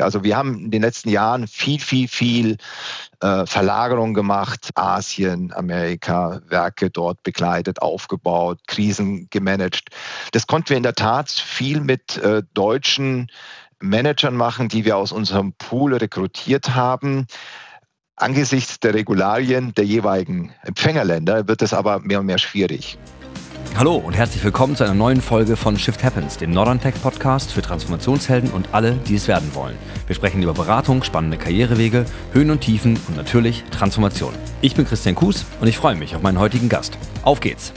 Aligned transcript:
Also 0.00 0.24
wir 0.24 0.36
haben 0.36 0.64
in 0.64 0.70
den 0.70 0.82
letzten 0.82 1.08
Jahren 1.08 1.46
viel, 1.46 1.80
viel, 1.80 2.08
viel 2.08 2.56
äh, 3.20 3.46
Verlagerung 3.46 4.14
gemacht, 4.14 4.70
Asien, 4.74 5.52
Amerika, 5.52 6.40
Werke 6.48 6.90
dort 6.90 7.22
begleitet, 7.22 7.82
aufgebaut, 7.82 8.60
Krisen 8.66 9.28
gemanagt. 9.30 9.88
Das 10.32 10.46
konnten 10.46 10.70
wir 10.70 10.76
in 10.76 10.82
der 10.82 10.94
Tat 10.94 11.30
viel 11.30 11.80
mit 11.80 12.16
äh, 12.18 12.42
deutschen 12.54 13.30
Managern 13.80 14.36
machen, 14.36 14.68
die 14.68 14.84
wir 14.84 14.96
aus 14.96 15.12
unserem 15.12 15.52
Pool 15.52 15.94
rekrutiert 15.94 16.74
haben. 16.74 17.26
Angesichts 18.20 18.80
der 18.80 18.94
Regularien 18.94 19.72
der 19.74 19.84
jeweiligen 19.84 20.52
Empfängerländer 20.62 21.46
wird 21.46 21.62
es 21.62 21.72
aber 21.72 22.00
mehr 22.00 22.18
und 22.18 22.26
mehr 22.26 22.38
schwierig. 22.38 22.98
Hallo 23.76 23.94
und 23.94 24.14
herzlich 24.14 24.42
willkommen 24.42 24.74
zu 24.74 24.82
einer 24.82 24.94
neuen 24.94 25.20
Folge 25.20 25.56
von 25.56 25.78
Shift 25.78 26.02
Happens, 26.02 26.36
dem 26.36 26.50
Northern 26.50 26.80
Tech 26.80 26.94
Podcast 27.00 27.52
für 27.52 27.62
Transformationshelden 27.62 28.50
und 28.50 28.70
alle, 28.72 28.94
die 29.06 29.14
es 29.14 29.28
werden 29.28 29.54
wollen. 29.54 29.76
Wir 30.08 30.16
sprechen 30.16 30.42
über 30.42 30.52
Beratung, 30.52 31.04
spannende 31.04 31.38
Karrierewege, 31.38 32.06
Höhen 32.32 32.50
und 32.50 32.60
Tiefen 32.60 32.98
und 33.06 33.16
natürlich 33.16 33.62
Transformation. 33.70 34.34
Ich 34.62 34.74
bin 34.74 34.84
Christian 34.84 35.14
Kues 35.14 35.44
und 35.60 35.68
ich 35.68 35.76
freue 35.76 35.94
mich 35.94 36.16
auf 36.16 36.22
meinen 36.22 36.40
heutigen 36.40 36.68
Gast. 36.68 36.98
Auf 37.22 37.38
geht's! 37.38 37.72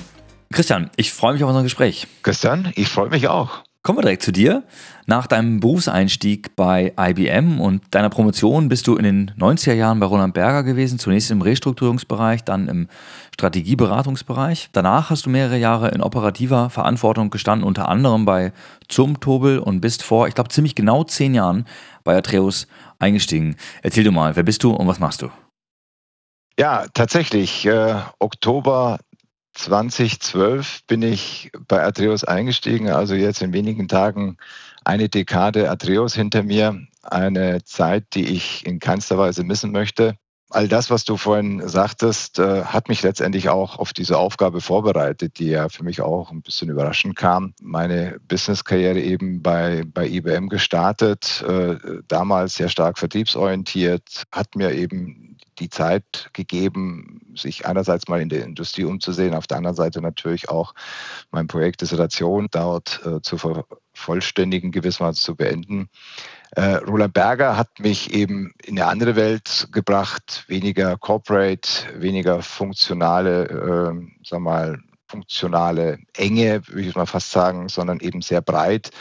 Christian, 0.52 0.90
ich 0.96 1.14
freue 1.14 1.34
mich 1.34 1.44
auf 1.44 1.50
unser 1.50 1.64
Gespräch. 1.64 2.08
Christian, 2.24 2.72
ich 2.76 2.88
freue 2.90 3.10
mich 3.10 3.28
auch. 3.28 3.64
Kommen 3.84 3.98
wir 3.98 4.04
direkt 4.04 4.22
zu 4.22 4.32
dir. 4.32 4.64
Nach 5.08 5.26
deinem 5.26 5.60
Berufseinstieg 5.60 6.56
bei 6.56 6.94
IBM 7.00 7.60
und 7.60 7.82
deiner 7.90 8.12
Promotion 8.12 8.70
bist 8.70 8.86
du 8.86 8.96
in 8.96 9.04
den 9.04 9.32
90er 9.40 9.74
Jahren 9.74 10.00
bei 10.00 10.06
Roland 10.06 10.36
Berger 10.36 10.62
gewesen, 10.62 11.00
zunächst 11.00 11.32
im 11.32 11.42
Restrukturierungsbereich, 11.42 12.44
dann 12.44 12.68
im 12.68 12.88
Strategieberatungsbereich. 13.34 14.70
Danach 14.72 15.10
hast 15.10 15.26
du 15.26 15.32
mehrere 15.32 15.58
Jahre 15.58 15.90
in 15.90 16.02
operativer 16.02 16.70
Verantwortung 16.70 17.32
gestanden, 17.32 17.68
unter 17.68 17.90
anderem 17.90 18.24
bei 18.24 18.54
Zumtobel 18.88 19.58
und 19.58 19.82
bist 19.82 20.04
vor, 20.04 20.28
ich 20.28 20.36
glaube, 20.36 20.52
ziemlich 20.52 20.76
genau 20.76 21.04
zehn 21.04 21.34
Jahren 21.34 21.66
bei 22.04 22.16
Atreus 22.16 22.68
eingestiegen. 23.00 23.56
Erzähl 23.82 24.04
du 24.04 24.12
mal, 24.12 24.36
wer 24.36 24.44
bist 24.44 24.64
du 24.64 24.74
und 24.74 24.88
was 24.88 25.00
machst 25.00 25.24
du? 25.24 25.32
Ja, 26.60 26.86
tatsächlich. 26.94 27.66
Äh, 27.66 27.96
Oktober 28.20 29.00
2012 29.54 30.86
bin 30.88 31.02
ich 31.02 31.52
bei 31.68 31.84
Atreus 31.84 32.24
eingestiegen, 32.24 32.90
also 32.90 33.16
jetzt 33.16 33.42
in 33.42 33.54
wenigen 33.54 33.88
Tagen 33.88 34.38
eine 34.84 35.10
Dekade 35.10 35.70
Atreus 35.70 36.16
hinter 36.16 36.44
mir, 36.44 36.80
eine 37.04 37.64
Zeit, 37.64 38.06
die 38.14 38.26
ich 38.28 38.66
in 38.66 38.80
keinster 38.80 39.18
Weise 39.18 39.44
missen 39.44 39.72
möchte. 39.72 40.16
All 40.54 40.68
das, 40.68 40.90
was 40.90 41.06
du 41.06 41.16
vorhin 41.16 41.66
sagtest, 41.66 42.38
äh, 42.38 42.66
hat 42.66 42.90
mich 42.90 43.02
letztendlich 43.04 43.48
auch 43.48 43.80
auf 43.80 43.94
diese 43.94 44.18
Aufgabe 44.18 44.60
vorbereitet, 44.60 45.40
die 45.40 45.48
ja 45.48 45.70
für 45.70 45.86
mich 45.86 46.02
auch 46.02 46.30
ein 46.30 46.42
bisschen 46.42 46.70
überraschend 46.70 47.16
kam. 47.16 47.54
Meine 47.62 48.20
Business-Karriere 48.28 49.00
eben 49.00 49.42
bei, 49.42 49.84
bei 49.86 50.08
IBM 50.08 50.50
gestartet, 50.50 51.42
äh, 51.48 51.78
damals 52.10 52.56
sehr 52.56 52.68
stark 52.68 53.00
vertriebsorientiert, 53.00 54.24
hat 54.30 54.56
mir 54.56 54.74
eben 54.74 55.38
die 55.60 55.70
Zeit 55.70 56.30
gegeben, 56.34 57.22
sich 57.36 57.66
einerseits 57.66 58.08
mal 58.08 58.22
in 58.22 58.30
der 58.30 58.44
Industrie 58.44 58.86
umzusehen, 58.86 59.34
auf 59.34 59.48
der 59.48 59.58
anderen 59.58 59.76
Seite 59.76 60.02
natürlich 60.02 60.50
auch 60.50 60.74
mein 61.32 61.48
Projekt 61.48 61.82
Dissertation 61.82 62.48
dort 62.52 63.02
äh, 63.06 63.22
zu 63.22 63.38
vervollständigen, 63.38 64.72
gewissermaßen 64.72 65.22
zu 65.22 65.36
beenden. 65.36 65.90
Äh, 66.52 66.76
Roland 66.76 67.14
Berger 67.14 67.58
hat 67.58 67.80
mich 67.80 68.14
eben 68.14 68.54
in 68.64 68.78
eine 68.78 68.88
andere 68.88 69.16
Welt 69.16 69.70
gebracht, 69.72 70.44
weniger 70.48 70.98
corporate, 70.98 71.70
weniger 71.96 72.42
funktionale, 72.42 73.46
äh, 73.46 74.08
sag 74.24 74.42
mal, 74.42 74.80
funktionale 75.12 76.00
Enge, 76.16 76.66
würde 76.68 76.88
ich 76.88 76.96
mal 76.96 77.06
fast 77.06 77.32
sagen, 77.32 77.70
sondern 77.70 78.00
eben 78.00 78.22
sehr 78.22 78.42
breit. 78.42 78.92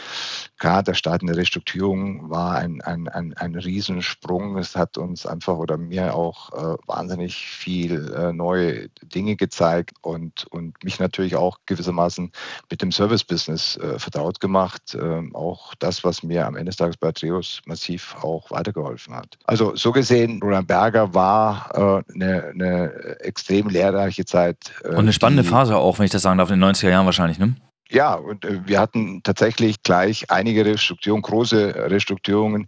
Klar, 0.57 0.83
der 0.83 0.93
Start 0.93 1.21
in 1.21 1.27
der 1.27 1.37
Restrukturierung 1.37 2.29
war 2.29 2.55
ein, 2.55 2.81
ein, 2.81 3.07
ein, 3.07 3.33
ein 3.33 3.55
Riesensprung. 3.55 4.57
Es 4.57 4.75
hat 4.75 4.97
uns 4.97 5.25
einfach 5.25 5.57
oder 5.57 5.77
mir 5.77 6.13
auch 6.13 6.51
äh, 6.51 6.77
wahnsinnig 6.85 7.35
viel 7.35 8.13
äh, 8.13 8.31
neue 8.31 8.89
Dinge 9.01 9.35
gezeigt 9.35 9.93
und, 10.01 10.45
und 10.51 10.83
mich 10.83 10.99
natürlich 10.99 11.35
auch 11.35 11.57
gewissermaßen 11.65 12.31
mit 12.69 12.81
dem 12.81 12.91
Service-Business 12.91 13.77
äh, 13.77 13.97
vertraut 13.97 14.39
gemacht. 14.39 14.95
Ähm, 15.01 15.35
auch 15.35 15.73
das, 15.79 16.03
was 16.03 16.21
mir 16.21 16.45
am 16.45 16.55
Ende 16.55 16.69
des 16.69 16.75
Tages 16.75 16.97
bei 16.97 17.11
Treos 17.11 17.61
massiv 17.65 18.15
auch 18.21 18.51
weitergeholfen 18.51 19.15
hat. 19.15 19.39
Also 19.45 19.75
so 19.75 19.91
gesehen, 19.91 20.41
Roland 20.43 20.67
Berger 20.67 21.13
war 21.13 22.03
äh, 22.07 22.13
eine, 22.13 22.43
eine 22.53 23.19
extrem 23.21 23.69
lehrreiche 23.69 24.25
Zeit. 24.25 24.73
Äh, 24.83 24.89
und 24.89 24.97
eine 24.97 25.13
spannende 25.13 25.43
Phase 25.43 25.77
auch, 25.77 25.97
wenn 26.01 26.05
ich 26.05 26.11
das 26.11 26.23
sagen 26.23 26.39
darf, 26.39 26.49
in 26.49 26.59
den 26.59 26.69
90er 26.69 26.89
Jahren 26.89 27.05
wahrscheinlich, 27.05 27.37
ne? 27.37 27.55
Ja, 27.91 28.15
und 28.15 28.45
äh, 28.45 28.65
wir 28.65 28.79
hatten 28.79 29.21
tatsächlich 29.21 29.83
gleich 29.83 30.31
einige 30.31 30.65
Restrukturierungen, 30.65 31.21
große 31.21 31.75
Restrukturierungen, 31.91 32.67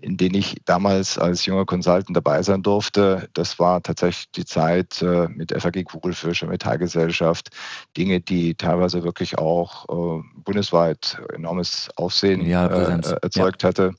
in 0.00 0.16
denen 0.16 0.34
ich 0.34 0.56
damals 0.64 1.18
als 1.18 1.44
junger 1.46 1.66
Consultant 1.66 2.16
dabei 2.16 2.42
sein 2.42 2.62
durfte. 2.62 3.28
Das 3.34 3.58
war 3.58 3.82
tatsächlich 3.82 4.30
die 4.32 4.46
Zeit 4.46 5.00
äh, 5.02 5.28
mit 5.28 5.52
FAG 5.52 5.84
Kugelfischer, 5.84 6.46
Metallgesellschaft, 6.46 7.50
Dinge, 7.96 8.20
die 8.20 8.54
teilweise 8.54 9.04
wirklich 9.04 9.38
auch 9.38 9.84
äh, 9.88 10.22
bundesweit 10.42 11.20
enormes 11.34 11.90
Aufsehen 11.96 12.44
ja, 12.46 12.66
erzeugt 12.66 13.62
ja. 13.62 13.68
hatte. 13.68 13.94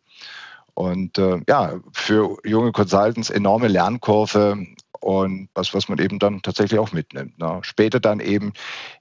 Und 0.74 1.20
äh, 1.20 1.40
ja, 1.48 1.76
für 1.94 2.38
junge 2.44 2.72
Consultants 2.72 3.30
enorme 3.30 3.68
Lernkurve, 3.68 4.58
und 5.04 5.50
was, 5.54 5.74
was 5.74 5.90
man 5.90 6.00
eben 6.00 6.18
dann 6.18 6.42
tatsächlich 6.42 6.80
auch 6.80 6.94
mitnimmt. 6.94 7.38
Ne? 7.38 7.60
Später 7.64 8.00
dann 8.00 8.22
eben 8.22 8.54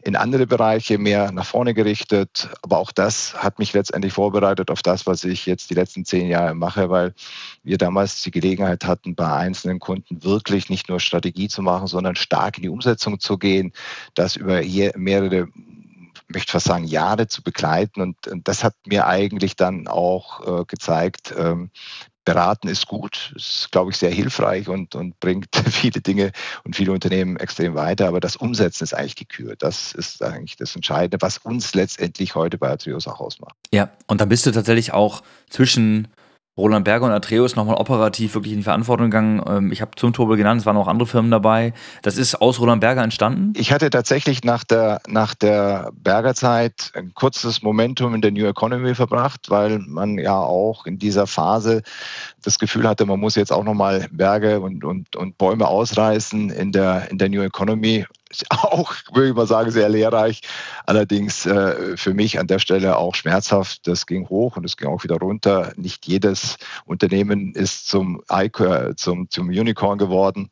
in 0.02 0.16
andere 0.16 0.48
Bereiche 0.48 0.98
mehr 0.98 1.30
nach 1.30 1.46
vorne 1.46 1.74
gerichtet. 1.74 2.48
Aber 2.62 2.78
auch 2.78 2.90
das 2.90 3.34
hat 3.34 3.60
mich 3.60 3.72
letztendlich 3.72 4.12
vorbereitet 4.12 4.70
auf 4.72 4.82
das, 4.82 5.06
was 5.06 5.22
ich 5.22 5.46
jetzt 5.46 5.70
die 5.70 5.74
letzten 5.74 6.04
zehn 6.04 6.26
Jahre 6.26 6.54
mache, 6.54 6.90
weil 6.90 7.14
wir 7.62 7.78
damals 7.78 8.20
die 8.22 8.32
Gelegenheit 8.32 8.84
hatten, 8.84 9.14
bei 9.14 9.32
einzelnen 9.32 9.78
Kunden 9.78 10.24
wirklich 10.24 10.68
nicht 10.68 10.88
nur 10.88 10.98
Strategie 10.98 11.46
zu 11.46 11.62
machen, 11.62 11.86
sondern 11.86 12.16
stark 12.16 12.56
in 12.58 12.64
die 12.64 12.68
Umsetzung 12.68 13.20
zu 13.20 13.38
gehen, 13.38 13.72
das 14.14 14.34
über 14.34 14.60
mehrere 14.96 15.46
möchte 16.28 16.52
fast 16.52 16.66
sagen, 16.66 16.84
Jahre 16.84 17.28
zu 17.28 17.42
begleiten. 17.42 18.00
Und, 18.00 18.26
und 18.26 18.48
das 18.48 18.64
hat 18.64 18.74
mir 18.86 19.06
eigentlich 19.06 19.54
dann 19.56 19.86
auch 19.86 20.60
äh, 20.60 20.64
gezeigt, 20.64 21.34
ähm, 21.36 21.70
beraten 22.24 22.68
ist 22.68 22.86
gut, 22.86 23.32
ist, 23.36 23.70
glaube 23.72 23.90
ich, 23.90 23.96
sehr 23.96 24.10
hilfreich 24.10 24.68
und, 24.68 24.94
und 24.94 25.18
bringt 25.20 25.48
viele 25.70 26.00
Dinge 26.00 26.32
und 26.64 26.76
viele 26.76 26.92
Unternehmen 26.92 27.36
extrem 27.36 27.74
weiter. 27.74 28.08
Aber 28.08 28.20
das 28.20 28.36
Umsetzen 28.36 28.84
ist 28.84 28.94
eigentlich 28.94 29.16
die 29.16 29.26
Kür. 29.26 29.54
Das 29.58 29.92
ist 29.92 30.22
eigentlich 30.22 30.56
das 30.56 30.76
Entscheidende, 30.76 31.18
was 31.20 31.38
uns 31.38 31.74
letztendlich 31.74 32.34
heute 32.34 32.58
bei 32.58 32.70
Atrios 32.70 33.06
auch 33.08 33.20
ausmacht. 33.20 33.54
Ja, 33.72 33.90
und 34.06 34.20
dann 34.20 34.28
bist 34.28 34.46
du 34.46 34.52
tatsächlich 34.52 34.92
auch 34.92 35.22
zwischen 35.50 36.08
Roland 36.56 36.84
Berger 36.84 37.06
und 37.06 37.12
Atreus 37.12 37.56
nochmal 37.56 37.76
operativ 37.76 38.34
wirklich 38.34 38.52
in 38.52 38.58
die 38.58 38.64
Verantwortung 38.64 39.06
gegangen. 39.06 39.42
Ähm, 39.46 39.72
ich 39.72 39.80
habe 39.80 39.92
zum 39.96 40.12
Tobel 40.12 40.36
genannt, 40.36 40.60
es 40.60 40.66
waren 40.66 40.76
auch 40.76 40.86
andere 40.86 41.06
Firmen 41.06 41.30
dabei. 41.30 41.72
Das 42.02 42.18
ist 42.18 42.34
aus 42.42 42.60
Roland 42.60 42.82
Berger 42.82 43.02
entstanden? 43.02 43.54
Ich 43.56 43.72
hatte 43.72 43.88
tatsächlich 43.88 44.44
nach 44.44 44.62
der, 44.62 45.00
nach 45.06 45.34
der 45.34 45.90
Berger 45.94 46.34
Zeit 46.34 46.92
ein 46.94 47.14
kurzes 47.14 47.62
Momentum 47.62 48.14
in 48.14 48.20
der 48.20 48.32
New 48.32 48.44
Economy 48.44 48.94
verbracht, 48.94 49.48
weil 49.48 49.78
man 49.78 50.18
ja 50.18 50.38
auch 50.38 50.84
in 50.84 50.98
dieser 50.98 51.26
Phase 51.26 51.82
das 52.42 52.58
Gefühl 52.58 52.86
hatte, 52.86 53.06
man 53.06 53.18
muss 53.18 53.34
jetzt 53.34 53.52
auch 53.52 53.64
nochmal 53.64 54.08
Berge 54.12 54.60
und, 54.60 54.84
und, 54.84 55.16
und 55.16 55.38
Bäume 55.38 55.68
ausreißen 55.68 56.50
in 56.50 56.72
der, 56.72 57.10
in 57.10 57.16
der 57.16 57.30
New 57.30 57.40
Economy 57.40 58.04
auch, 58.50 58.94
würde 59.12 59.28
ich 59.28 59.34
mal 59.34 59.46
sagen, 59.46 59.70
sehr 59.70 59.88
lehrreich. 59.88 60.40
Allerdings 60.86 61.46
äh, 61.46 61.96
für 61.96 62.14
mich 62.14 62.38
an 62.38 62.46
der 62.46 62.58
Stelle 62.58 62.96
auch 62.96 63.14
schmerzhaft. 63.14 63.86
Das 63.86 64.06
ging 64.06 64.28
hoch 64.28 64.56
und 64.56 64.64
es 64.64 64.76
ging 64.76 64.88
auch 64.88 65.04
wieder 65.04 65.16
runter. 65.16 65.72
Nicht 65.76 66.06
jedes 66.06 66.56
Unternehmen 66.84 67.52
ist 67.54 67.88
zum, 67.88 68.22
zum, 68.96 69.30
zum 69.30 69.48
Unicorn 69.48 69.98
geworden. 69.98 70.50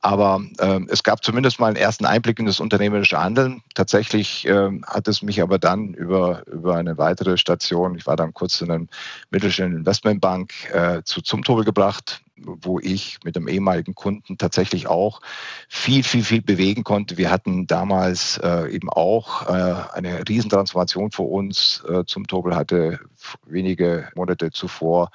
Aber 0.00 0.42
äh, 0.58 0.80
es 0.88 1.02
gab 1.02 1.24
zumindest 1.24 1.60
mal 1.60 1.68
einen 1.68 1.76
ersten 1.76 2.04
Einblick 2.04 2.38
in 2.38 2.46
das 2.46 2.60
unternehmerische 2.60 3.22
Handeln. 3.22 3.62
Tatsächlich 3.74 4.46
äh, 4.46 4.70
hat 4.86 5.08
es 5.08 5.22
mich 5.22 5.42
aber 5.42 5.58
dann 5.58 5.94
über, 5.94 6.46
über 6.46 6.76
eine 6.76 6.98
weitere 6.98 7.36
Station, 7.36 7.96
ich 7.96 8.06
war 8.06 8.16
dann 8.16 8.32
kurz 8.32 8.60
in 8.60 8.70
einer 8.70 8.86
mittelständischen 9.30 9.78
Investmentbank, 9.78 10.52
äh, 10.72 11.02
zu 11.04 11.22
Zumtobel 11.22 11.64
gebracht 11.64 12.22
wo 12.44 12.78
ich 12.80 13.18
mit 13.24 13.36
einem 13.36 13.48
ehemaligen 13.48 13.94
Kunden 13.94 14.38
tatsächlich 14.38 14.86
auch 14.86 15.20
viel, 15.68 16.02
viel, 16.02 16.22
viel 16.22 16.42
bewegen 16.42 16.84
konnte. 16.84 17.16
Wir 17.16 17.30
hatten 17.30 17.66
damals 17.66 18.38
äh, 18.38 18.70
eben 18.70 18.88
auch 18.90 19.48
äh, 19.48 19.74
eine 19.94 20.28
Riesentransformation 20.28 21.10
vor 21.10 21.30
uns. 21.30 21.84
Äh, 21.88 22.04
zum 22.06 22.26
Tobel 22.26 22.56
hatte 22.56 23.00
wenige 23.46 24.08
Monate 24.14 24.50
zuvor 24.50 25.10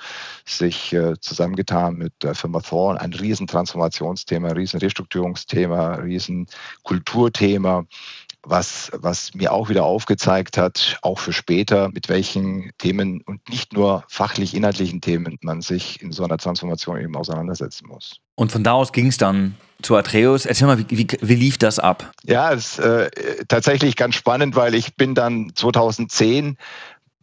sich 0.45 0.93
äh, 0.93 1.19
zusammengetan 1.19 1.95
mit 1.95 2.13
der 2.23 2.35
Firma 2.35 2.59
Thorn. 2.61 2.97
Ein 2.97 3.13
Riesentransformationsthema, 3.13 4.49
ein 4.49 4.57
Riesenrestrukturierungsthema, 4.57 5.95
Riesenkulturthema 5.95 7.85
was, 8.49 8.91
was 8.93 9.33
mir 9.33 9.51
auch 9.51 9.69
wieder 9.69 9.85
aufgezeigt 9.85 10.57
hat, 10.57 10.97
auch 11.01 11.19
für 11.19 11.33
später, 11.33 11.89
mit 11.89 12.09
welchen 12.09 12.71
Themen 12.77 13.21
und 13.21 13.47
nicht 13.49 13.73
nur 13.73 14.03
fachlich 14.07 14.55
inhaltlichen 14.55 15.01
Themen 15.01 15.37
man 15.41 15.61
sich 15.61 16.01
in 16.01 16.11
so 16.11 16.23
einer 16.23 16.37
Transformation 16.37 16.99
eben 16.99 17.15
auseinandersetzen 17.15 17.87
muss. 17.87 18.19
Und 18.35 18.51
von 18.51 18.63
da 18.63 18.73
aus 18.73 18.91
ging 18.91 19.07
es 19.07 19.17
dann 19.17 19.55
zu 19.81 19.95
Atreus. 19.95 20.45
Erzähl 20.45 20.67
mal, 20.67 20.77
wie, 20.79 20.97
wie, 20.97 21.07
wie 21.21 21.35
lief 21.35 21.57
das 21.57 21.79
ab? 21.79 22.11
Ja, 22.23 22.51
es 22.53 22.77
ist 22.77 22.79
äh, 22.79 23.09
tatsächlich 23.47 23.95
ganz 23.95 24.15
spannend, 24.15 24.55
weil 24.55 24.75
ich 24.75 24.95
bin 24.95 25.15
dann 25.15 25.51
2010 25.53 26.57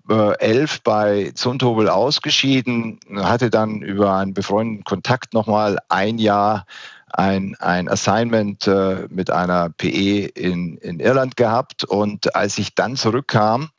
2011 0.07 0.83
bei 0.83 1.33
Zundhobel 1.35 1.89
ausgeschieden, 1.89 3.01
hatte 3.17 3.49
dann 3.51 3.81
über 3.81 4.17
einen 4.17 4.35
befreundeten 4.35 4.85
Kontakt 4.85 5.33
nochmal 5.33 5.79
ein 5.89 6.19
Jahr 6.19 6.67
ein, 7.17 7.55
ein 7.61 7.89
Assignment 7.89 8.67
äh, 8.67 9.07
mit 9.09 9.31
einer 9.31 9.71
PE 9.71 10.27
in, 10.27 10.77
in 10.79 10.99
Irland 10.99 11.37
gehabt. 11.37 11.85
Und 11.85 12.35
als 12.35 12.59
ich 12.59 12.75
dann 12.75 12.97
zurückkam, 12.97 13.71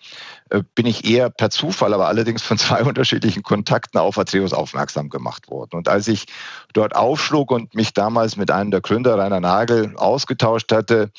äh, 0.49 0.63
bin 0.73 0.85
ich 0.85 1.05
eher 1.05 1.29
per 1.29 1.49
Zufall, 1.49 1.93
aber 1.93 2.07
allerdings 2.07 2.43
von 2.43 2.57
zwei 2.57 2.83
unterschiedlichen 2.83 3.43
Kontakten 3.43 3.99
auf 3.99 4.17
Atreus 4.17 4.53
aufmerksam 4.53 5.09
gemacht 5.09 5.49
worden. 5.49 5.75
Und 5.75 5.89
als 5.89 6.07
ich 6.07 6.27
dort 6.71 6.95
aufschlug 6.95 7.51
und 7.51 7.75
mich 7.75 7.93
damals 7.93 8.37
mit 8.37 8.51
einem 8.51 8.71
der 8.71 8.79
Gründer, 8.79 9.17
Rainer 9.17 9.41
Nagel, 9.41 9.97
ausgetauscht 9.97 10.71
hatte, 10.71 11.11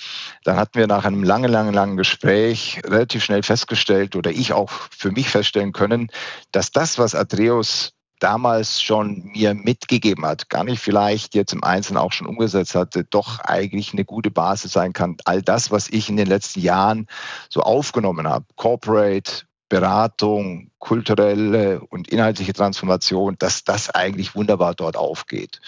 dann 0.43 0.57
hatten 0.57 0.79
wir 0.79 0.87
nach 0.87 1.05
einem 1.05 1.23
langen, 1.23 1.51
langen, 1.51 1.75
langen 1.75 1.97
Gespräch 1.99 2.81
relativ 2.87 3.25
schnell 3.25 3.43
festgestellt 3.43 4.17
oder 4.17 4.31
ich 4.31 4.55
auch 4.55 4.71
für 4.71 5.11
mich 5.11 5.29
feststellen 5.29 5.73
können, 5.73 6.11
dass 6.51 6.71
das, 6.71 6.99
was 6.99 7.15
Atreus 7.15 7.96
damals 8.21 8.83
schon 8.83 9.25
mir 9.35 9.55
mitgegeben 9.55 10.25
hat, 10.25 10.49
gar 10.49 10.65
nicht 10.65 10.81
vielleicht 10.81 11.35
jetzt 11.35 11.53
im 11.53 11.65
Einzelnen 11.65 11.99
auch 11.99 12.13
schon 12.13 12.27
umgesetzt 12.27 12.75
hatte, 12.75 13.05
doch 13.05 13.41
eigentlich 13.41 13.93
eine 13.93 14.05
gute 14.05 14.31
Basis 14.31 14.73
sein 14.73 14.93
kann. 14.93 15.17
All 15.25 15.43
das, 15.43 15.71
was 15.71 15.89
ich 15.89 16.09
in 16.09 16.17
den 16.17 16.27
letzten 16.27 16.61
Jahren 16.61 17.07
so 17.49 17.61
aufgenommen 17.61 18.29
habe, 18.29 18.47
Corporate, 18.57 19.45
Beratung, 19.69 20.71
kulturelle 20.79 21.81
und 21.81 22.09
inhaltliche 22.09 22.53
Transformation, 22.53 23.37
dass 23.39 23.65
das 23.65 23.91
eigentlich 23.91 24.35
wunderbar 24.37 24.75
dort 24.75 24.97
aufgeht. 24.97 25.61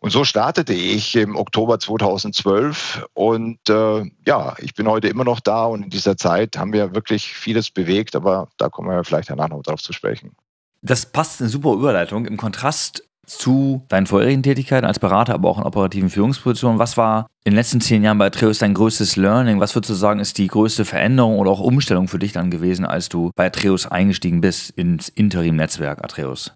Und 0.00 0.10
so 0.10 0.24
startete 0.24 0.72
ich 0.72 1.14
im 1.14 1.36
Oktober 1.36 1.78
2012 1.78 3.06
und 3.14 3.58
äh, 3.68 4.04
ja, 4.26 4.54
ich 4.58 4.74
bin 4.74 4.88
heute 4.88 5.08
immer 5.08 5.24
noch 5.24 5.38
da 5.38 5.64
und 5.66 5.84
in 5.84 5.90
dieser 5.90 6.16
Zeit 6.16 6.58
haben 6.58 6.72
wir 6.72 6.94
wirklich 6.94 7.32
vieles 7.32 7.70
bewegt, 7.70 8.16
aber 8.16 8.48
da 8.58 8.68
kommen 8.68 8.90
wir 8.90 9.04
vielleicht 9.04 9.30
danach 9.30 9.48
noch 9.48 9.62
drauf 9.62 9.80
zu 9.80 9.92
sprechen. 9.92 10.34
Das 10.82 11.06
passt 11.06 11.40
eine 11.40 11.48
super 11.48 11.72
Überleitung 11.74 12.26
im 12.26 12.36
Kontrast 12.36 13.04
zu 13.24 13.84
deinen 13.88 14.06
vorherigen 14.06 14.42
Tätigkeiten 14.42 14.84
als 14.84 14.98
Berater, 14.98 15.34
aber 15.34 15.48
auch 15.48 15.58
in 15.58 15.64
operativen 15.64 16.10
Führungspositionen. 16.10 16.80
Was 16.80 16.96
war 16.96 17.28
in 17.44 17.52
den 17.52 17.56
letzten 17.56 17.80
zehn 17.80 18.02
Jahren 18.02 18.18
bei 18.18 18.26
Atreus 18.26 18.58
dein 18.58 18.74
größtes 18.74 19.14
Learning? 19.16 19.60
Was 19.60 19.76
würdest 19.76 19.90
du 19.90 19.94
sagen, 19.94 20.18
ist 20.18 20.38
die 20.38 20.48
größte 20.48 20.84
Veränderung 20.84 21.38
oder 21.38 21.52
auch 21.52 21.60
Umstellung 21.60 22.08
für 22.08 22.18
dich 22.18 22.32
dann 22.32 22.50
gewesen, 22.50 22.84
als 22.84 23.08
du 23.08 23.30
bei 23.36 23.46
Atreus 23.46 23.86
eingestiegen 23.86 24.40
bist 24.40 24.70
ins 24.70 25.08
Interim-Netzwerk 25.08 26.02
Atreus? 26.04 26.52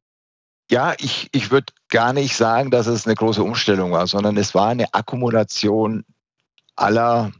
Ja, 0.69 0.94
ich, 0.99 1.28
ich 1.31 1.52
würde 1.52 1.73
gar 1.88 2.12
nicht 2.12 2.37
sagen, 2.37 2.73
dass 2.73 2.88
es 2.88 3.06
eine 3.06 3.14
große 3.14 3.44
Umstellung 3.44 3.93
war, 3.93 4.08
sondern 4.08 4.37
es 4.37 4.55
war 4.55 4.69
eine 4.69 4.93
Akkumulation 4.93 6.05
aller 6.75 7.31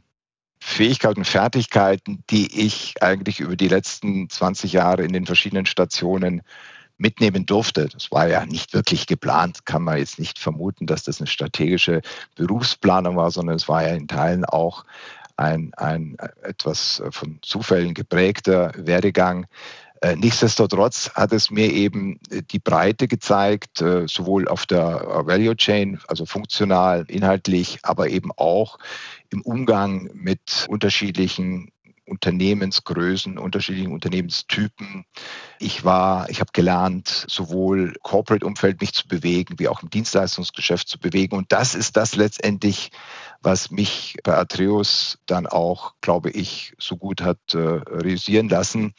Fähigkeiten, 0.77 1.25
Fertigkeiten, 1.25 2.23
die 2.29 2.65
ich 2.65 3.01
eigentlich 3.01 3.39
über 3.39 3.55
die 3.55 3.67
letzten 3.67 4.29
20 4.29 4.73
Jahre 4.73 5.03
in 5.03 5.11
den 5.11 5.25
verschiedenen 5.25 5.65
Stationen 5.65 6.43
mitnehmen 6.99 7.47
durfte. 7.47 7.89
Das 7.91 8.11
war 8.11 8.27
ja 8.27 8.45
nicht 8.45 8.75
wirklich 8.75 9.07
geplant, 9.07 9.65
kann 9.65 9.81
man 9.81 9.97
jetzt 9.97 10.19
nicht 10.19 10.37
vermuten, 10.37 10.85
dass 10.85 11.01
das 11.01 11.19
eine 11.19 11.25
strategische 11.25 12.01
Berufsplanung 12.35 13.15
war, 13.15 13.31
sondern 13.31 13.55
es 13.55 13.67
war 13.67 13.87
ja 13.87 13.95
in 13.95 14.07
Teilen 14.07 14.45
auch 14.45 14.85
ein, 15.35 15.71
ein 15.77 16.15
etwas 16.43 17.01
von 17.09 17.39
Zufällen 17.41 17.95
geprägter 17.95 18.71
Werdegang. 18.75 19.47
Äh, 20.01 20.15
nichtsdestotrotz 20.15 21.11
hat 21.15 21.33
es 21.33 21.49
mir 21.49 21.71
eben 21.71 22.19
die 22.51 22.59
Breite 22.59 23.07
gezeigt, 23.07 23.81
äh, 23.81 24.07
sowohl 24.07 24.47
auf 24.47 24.65
der 24.65 25.23
Value 25.25 25.55
Chain, 25.55 25.99
also 26.07 26.25
funktional, 26.25 27.05
inhaltlich, 27.07 27.79
aber 27.83 28.09
eben 28.09 28.31
auch 28.35 28.77
im 29.29 29.41
Umgang 29.41 30.09
mit 30.13 30.67
unterschiedlichen 30.69 31.71
Unternehmensgrößen, 32.07 33.37
unterschiedlichen 33.37 33.91
Unternehmenstypen. 33.91 35.05
Ich 35.59 35.83
war, 35.83 36.29
ich 36.29 36.39
habe 36.39 36.51
gelernt, 36.53 37.25
sowohl 37.27 37.95
Corporate-Umfeld 38.01 38.79
mich 38.79 38.93
zu 38.93 39.07
bewegen, 39.07 39.59
wie 39.59 39.67
auch 39.67 39.83
im 39.83 39.89
Dienstleistungsgeschäft 39.89 40.87
zu 40.87 40.99
bewegen. 40.99 41.35
Und 41.35 41.51
das 41.51 41.75
ist 41.75 41.97
das 41.97 42.15
letztendlich, 42.15 42.91
was 43.41 43.71
mich 43.71 44.17
bei 44.23 44.37
Atreus 44.37 45.19
dann 45.25 45.47
auch, 45.47 45.95
glaube 46.01 46.29
ich, 46.29 46.73
so 46.79 46.95
gut 46.95 47.21
hat 47.21 47.39
äh, 47.53 47.57
realisieren 47.57 48.47
lassen. 48.47 48.93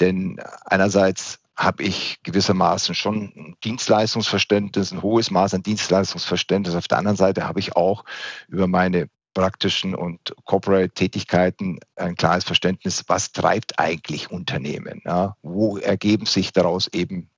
Denn 0.00 0.40
einerseits 0.64 1.40
habe 1.56 1.82
ich 1.82 2.20
gewissermaßen 2.22 2.94
schon 2.94 3.32
ein 3.36 3.56
Dienstleistungsverständnis, 3.64 4.92
ein 4.92 5.02
hohes 5.02 5.30
Maß 5.30 5.54
an 5.54 5.62
Dienstleistungsverständnis. 5.64 6.76
Auf 6.76 6.86
der 6.86 6.98
anderen 6.98 7.16
Seite 7.16 7.48
habe 7.48 7.58
ich 7.58 7.74
auch 7.74 8.04
über 8.48 8.68
meine 8.68 9.08
praktischen 9.34 9.94
und 9.94 10.34
Corporate-Tätigkeiten 10.44 11.80
ein 11.96 12.16
klares 12.16 12.44
Verständnis, 12.44 13.04
was 13.08 13.32
treibt 13.32 13.78
eigentlich 13.78 14.30
Unternehmen? 14.30 15.02
Ja? 15.04 15.36
Wo 15.42 15.78
ergeben 15.78 16.26
sich 16.26 16.52
daraus 16.52 16.88
eben 16.88 17.28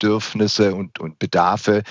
Bedürfnisse 0.00 0.74
und, 0.74 0.98
und 0.98 1.18
Bedarfe, 1.18 1.82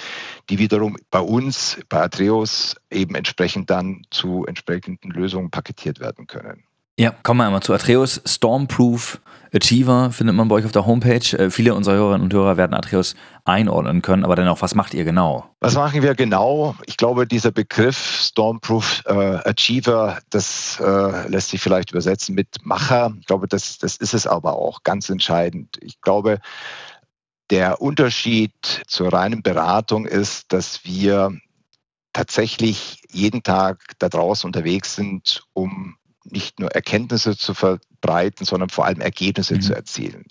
die 0.50 0.60
wiederum 0.60 0.98
bei 1.12 1.19
uns, 1.19 1.80
bei 1.89 2.01
Atreus, 2.01 2.75
eben 2.89 3.16
entsprechend 3.16 3.69
dann 3.69 4.04
zu 4.12 4.45
entsprechenden 4.45 5.12
Lösungen 5.12 5.51
paketiert 5.51 6.00
werden 6.00 6.27
können. 6.27 6.63
Ja, 6.99 7.11
kommen 7.23 7.39
wir 7.39 7.45
einmal 7.45 7.63
zu 7.63 7.71
Atreus. 7.71 8.21
Stormproof 8.25 9.21
Achiever 9.55 10.11
findet 10.11 10.35
man 10.35 10.49
bei 10.49 10.55
euch 10.55 10.65
auf 10.65 10.73
der 10.73 10.85
Homepage. 10.85 11.37
Äh, 11.37 11.49
viele 11.49 11.73
unserer 11.73 11.95
Hörerinnen 11.95 12.25
und 12.25 12.33
Hörer 12.33 12.57
werden 12.57 12.73
Atreus 12.73 13.15
einordnen 13.45 14.01
können, 14.01 14.25
aber 14.25 14.35
dennoch, 14.35 14.61
was 14.61 14.75
macht 14.75 14.93
ihr 14.93 15.05
genau? 15.05 15.49
Was 15.61 15.75
machen 15.75 16.01
wir 16.01 16.13
genau? 16.13 16.75
Ich 16.87 16.97
glaube, 16.97 17.25
dieser 17.25 17.51
Begriff 17.51 17.97
Stormproof 17.97 19.03
äh, 19.05 19.13
Achiever, 19.13 20.19
das 20.29 20.77
äh, 20.81 21.29
lässt 21.29 21.51
sich 21.51 21.61
vielleicht 21.61 21.91
übersetzen 21.91 22.35
mit 22.35 22.49
Macher. 22.63 23.13
Ich 23.17 23.27
glaube, 23.27 23.47
das, 23.47 23.77
das 23.77 23.95
ist 23.95 24.13
es 24.13 24.27
aber 24.27 24.57
auch 24.57 24.83
ganz 24.83 25.09
entscheidend. 25.09 25.77
Ich 25.79 26.01
glaube, 26.01 26.41
der 27.49 27.81
Unterschied 27.81 28.51
zur 28.87 29.13
reinen 29.13 29.41
Beratung 29.41 30.05
ist, 30.05 30.51
dass 30.51 30.83
wir 30.83 31.31
tatsächlich 32.11 33.01
jeden 33.09 33.41
Tag 33.41 33.83
da 33.99 34.09
draußen 34.09 34.45
unterwegs 34.45 34.95
sind, 34.95 35.45
um 35.53 35.95
nicht 36.24 36.60
nur 36.60 36.71
Erkenntnisse 36.71 37.38
zu 37.38 37.54
verbreiten, 37.54 38.45
sondern 38.45 38.69
vor 38.69 38.86
allem 38.86 39.01
Ergebnisse 39.01 39.56
mhm. 39.56 39.62
zu 39.62 39.74
erzielen. 39.74 40.25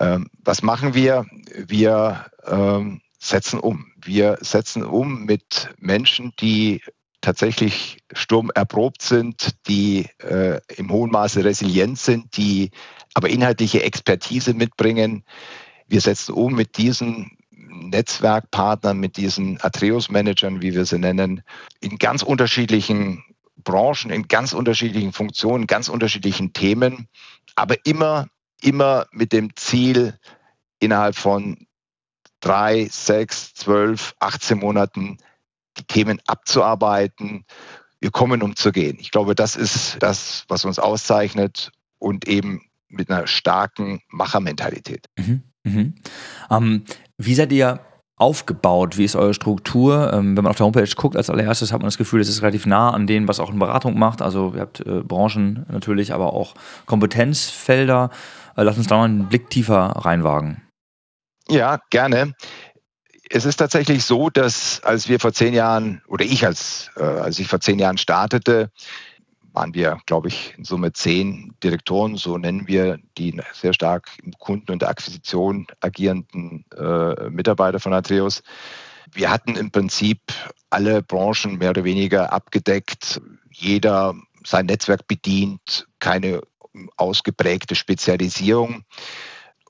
Ähm, 0.00 0.28
was 0.44 0.62
machen 0.62 0.94
wir? 0.94 1.26
Wir 1.54 2.26
ähm, 2.46 3.00
setzen 3.18 3.60
um. 3.60 3.92
Wir 3.96 4.38
setzen 4.40 4.84
um 4.84 5.24
mit 5.24 5.70
Menschen, 5.78 6.32
die 6.40 6.82
tatsächlich 7.20 7.98
sturmerprobt 8.12 9.02
sind, 9.02 9.56
die 9.66 10.06
äh, 10.18 10.60
im 10.76 10.90
hohen 10.90 11.10
Maße 11.10 11.44
resilient 11.44 11.98
sind, 11.98 12.36
die 12.36 12.70
aber 13.14 13.28
inhaltliche 13.28 13.82
Expertise 13.82 14.54
mitbringen. 14.54 15.24
Wir 15.88 16.00
setzen 16.00 16.32
um 16.34 16.54
mit 16.54 16.76
diesen 16.76 17.36
Netzwerkpartnern, 17.50 18.98
mit 18.98 19.16
diesen 19.16 19.60
Atreus-Managern, 19.60 20.62
wie 20.62 20.74
wir 20.74 20.84
sie 20.84 20.98
nennen, 20.98 21.42
in 21.80 21.98
ganz 21.98 22.22
unterschiedlichen 22.22 23.24
Branchen, 23.68 24.10
in 24.10 24.28
ganz 24.28 24.54
unterschiedlichen 24.54 25.12
Funktionen, 25.12 25.66
ganz 25.66 25.90
unterschiedlichen 25.90 26.54
Themen, 26.54 27.06
aber 27.54 27.76
immer, 27.84 28.28
immer 28.62 29.06
mit 29.12 29.34
dem 29.34 29.54
Ziel, 29.56 30.18
innerhalb 30.80 31.16
von 31.16 31.66
drei, 32.40 32.88
sechs, 32.90 33.52
zwölf, 33.52 34.14
18 34.20 34.58
Monaten 34.58 35.18
die 35.76 35.84
Themen 35.84 36.18
abzuarbeiten. 36.26 37.44
Wir 38.00 38.10
kommen, 38.10 38.42
um 38.42 38.56
zu 38.56 38.72
gehen. 38.72 38.96
Ich 39.00 39.10
glaube, 39.10 39.34
das 39.34 39.54
ist 39.54 39.98
das, 40.00 40.44
was 40.48 40.64
uns 40.64 40.78
auszeichnet 40.78 41.70
und 41.98 42.26
eben 42.26 42.62
mit 42.88 43.10
einer 43.10 43.26
starken 43.26 44.00
Machermentalität. 44.08 45.08
Mhm, 45.18 45.42
mhm. 45.64 45.94
Ähm, 46.50 46.84
wie 47.18 47.34
seid 47.34 47.52
ihr 47.52 47.80
aufgebaut? 48.18 48.98
Wie 48.98 49.04
ist 49.04 49.16
eure 49.16 49.34
Struktur? 49.34 50.12
Ähm, 50.12 50.36
wenn 50.36 50.44
man 50.44 50.50
auf 50.50 50.56
der 50.56 50.66
Homepage 50.66 50.90
guckt, 50.96 51.16
als 51.16 51.30
allererstes 51.30 51.72
hat 51.72 51.80
man 51.80 51.86
das 51.86 51.98
Gefühl, 51.98 52.20
es 52.20 52.28
ist 52.28 52.42
relativ 52.42 52.66
nah 52.66 52.90
an 52.90 53.06
dem, 53.06 53.28
was 53.28 53.40
auch 53.40 53.48
eine 53.48 53.58
Beratung 53.58 53.98
macht. 53.98 54.20
Also 54.20 54.52
ihr 54.54 54.60
habt 54.60 54.80
äh, 54.80 55.02
Branchen 55.02 55.64
natürlich, 55.70 56.12
aber 56.12 56.32
auch 56.32 56.54
Kompetenzfelder. 56.86 58.10
Äh, 58.56 58.64
lass 58.64 58.76
uns 58.76 58.88
da 58.88 58.96
mal 58.96 59.04
einen 59.04 59.26
Blick 59.26 59.48
tiefer 59.50 59.94
reinwagen. 59.96 60.62
Ja, 61.48 61.78
gerne. 61.90 62.34
Es 63.30 63.44
ist 63.44 63.56
tatsächlich 63.56 64.04
so, 64.04 64.30
dass 64.30 64.82
als 64.82 65.08
wir 65.08 65.20
vor 65.20 65.32
zehn 65.32 65.54
Jahren 65.54 66.02
oder 66.08 66.24
ich 66.24 66.44
als, 66.44 66.90
äh, 66.96 67.02
als 67.02 67.38
ich 67.38 67.46
vor 67.46 67.60
zehn 67.60 67.78
Jahren 67.78 67.98
startete, 67.98 68.70
waren 69.58 69.74
wir, 69.74 69.98
glaube 70.06 70.28
ich, 70.28 70.54
in 70.56 70.62
Summe 70.62 70.92
zehn 70.92 71.52
Direktoren, 71.64 72.16
so 72.16 72.38
nennen 72.38 72.68
wir 72.68 73.00
die 73.18 73.40
sehr 73.52 73.72
stark 73.72 74.08
im 74.22 74.32
Kunden- 74.38 74.70
und 74.70 74.84
Akquisition 74.84 75.66
agierenden 75.80 76.64
äh, 76.76 77.28
Mitarbeiter 77.28 77.80
von 77.80 77.92
Atreus. 77.92 78.44
Wir 79.12 79.30
hatten 79.30 79.56
im 79.56 79.72
Prinzip 79.72 80.20
alle 80.70 81.02
Branchen 81.02 81.58
mehr 81.58 81.70
oder 81.70 81.82
weniger 81.82 82.32
abgedeckt, 82.32 83.20
jeder 83.50 84.14
sein 84.44 84.66
Netzwerk 84.66 85.08
bedient, 85.08 85.88
keine 85.98 86.40
ausgeprägte 86.96 87.74
Spezialisierung. 87.74 88.84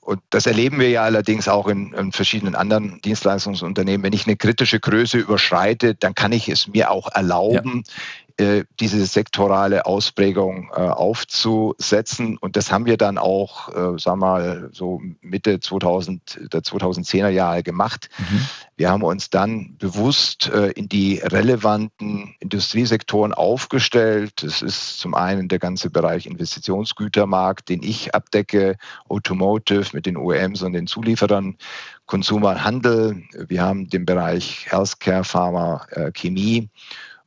und 0.01 0.21
das 0.29 0.45
erleben 0.45 0.79
wir 0.79 0.89
ja 0.89 1.03
allerdings 1.03 1.47
auch 1.47 1.67
in, 1.67 1.93
in, 1.93 2.11
verschiedenen 2.11 2.53
anderen 2.53 3.01
Dienstleistungsunternehmen. 3.01 4.03
Wenn 4.03 4.13
ich 4.13 4.27
eine 4.27 4.37
kritische 4.37 4.79
Größe 4.79 5.17
überschreite, 5.17 5.95
dann 5.95 6.13
kann 6.13 6.31
ich 6.31 6.47
es 6.47 6.67
mir 6.67 6.91
auch 6.91 7.11
erlauben, 7.11 7.83
ja. 7.85 7.93
Äh, 8.39 8.63
diese 8.79 9.05
sektorale 9.05 9.85
Ausprägung 9.85 10.71
äh, 10.73 10.79
aufzusetzen. 10.79 12.37
Und 12.37 12.55
das 12.55 12.71
haben 12.71 12.85
wir 12.85 12.95
dann 12.95 13.17
auch, 13.17 13.67
äh, 13.67 13.99
sagen 13.99 14.21
wir 14.21 14.25
mal, 14.27 14.69
so 14.71 15.01
Mitte 15.19 15.59
2000, 15.59 16.53
der 16.53 16.61
2010er 16.61 17.27
Jahre 17.27 17.63
gemacht. 17.63 18.09
Mhm. 18.17 18.47
Wir 18.77 18.91
haben 18.91 19.03
uns 19.03 19.29
dann 19.29 19.75
bewusst 19.77 20.47
in 20.47 20.87
die 20.87 21.17
relevanten 21.17 22.33
Industriesektoren 22.39 23.33
aufgestellt. 23.33 24.41
Das 24.41 24.61
ist 24.61 24.99
zum 24.99 25.15
einen 25.15 25.49
der 25.49 25.59
ganze 25.59 25.89
Bereich 25.89 26.25
Investitionsgütermarkt, 26.25 27.67
den 27.67 27.83
ich 27.83 28.15
abdecke, 28.15 28.77
Automotive 29.09 29.89
mit 29.91 30.05
den 30.05 30.15
OEMs 30.15 30.61
und 30.61 30.71
den 30.71 30.87
Zulieferern, 30.87 31.57
Consumer 32.05 32.63
Handel. 32.63 33.23
Wir 33.33 33.63
haben 33.63 33.89
den 33.89 34.05
Bereich 34.05 34.67
Healthcare, 34.69 35.25
Pharma, 35.25 35.85
Chemie 36.13 36.69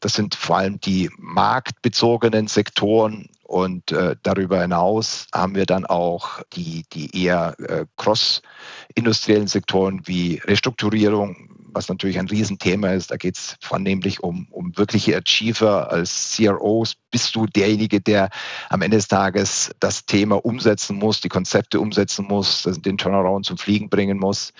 das 0.02 0.14
sind 0.14 0.34
vor 0.34 0.58
allem 0.58 0.80
die 0.80 1.10
marktbezogenen 1.16 2.48
Sektoren. 2.48 3.28
Und 3.44 3.92
äh, 3.92 4.16
darüber 4.22 4.62
hinaus 4.62 5.26
haben 5.32 5.54
wir 5.54 5.66
dann 5.66 5.86
auch 5.86 6.40
die, 6.54 6.84
die 6.92 7.24
eher 7.24 7.54
äh, 7.60 7.84
cross-industriellen 7.96 9.46
Sektoren 9.46 10.00
wie 10.06 10.40
Restrukturierung, 10.44 11.51
was 11.74 11.88
natürlich 11.88 12.18
ein 12.18 12.28
Riesenthema 12.28 12.88
ist. 12.88 13.10
Da 13.10 13.16
geht 13.16 13.36
es 13.36 13.56
vornehmlich 13.60 14.22
um, 14.22 14.46
um 14.50 14.76
wirkliche 14.76 15.16
Achiever. 15.16 15.90
Als 15.90 16.34
CROs 16.36 16.94
bist 17.10 17.34
du 17.34 17.46
derjenige, 17.46 18.00
der 18.00 18.30
am 18.68 18.82
Ende 18.82 18.96
des 18.96 19.08
Tages 19.08 19.70
das 19.80 20.06
Thema 20.06 20.44
umsetzen 20.44 20.96
muss, 20.96 21.20
die 21.20 21.28
Konzepte 21.28 21.80
umsetzen 21.80 22.26
muss, 22.26 22.62
den 22.62 22.98
Turnaround 22.98 23.46
zum 23.46 23.58
Fliegen 23.58 23.88
bringen 23.88 24.18
muss. 24.18 24.52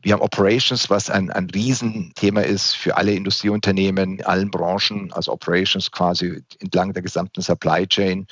Wir 0.00 0.12
haben 0.12 0.22
Operations, 0.22 0.90
was 0.90 1.10
ein, 1.10 1.30
ein 1.30 1.48
Riesenthema 1.50 2.40
ist 2.40 2.76
für 2.76 2.96
alle 2.96 3.12
Industrieunternehmen 3.12 4.18
in 4.18 4.24
allen 4.24 4.50
Branchen, 4.50 5.12
also 5.12 5.32
Operations 5.32 5.90
quasi 5.90 6.42
entlang 6.60 6.92
der 6.92 7.02
gesamten 7.02 7.42
Supply 7.42 7.86
Chain 7.86 8.26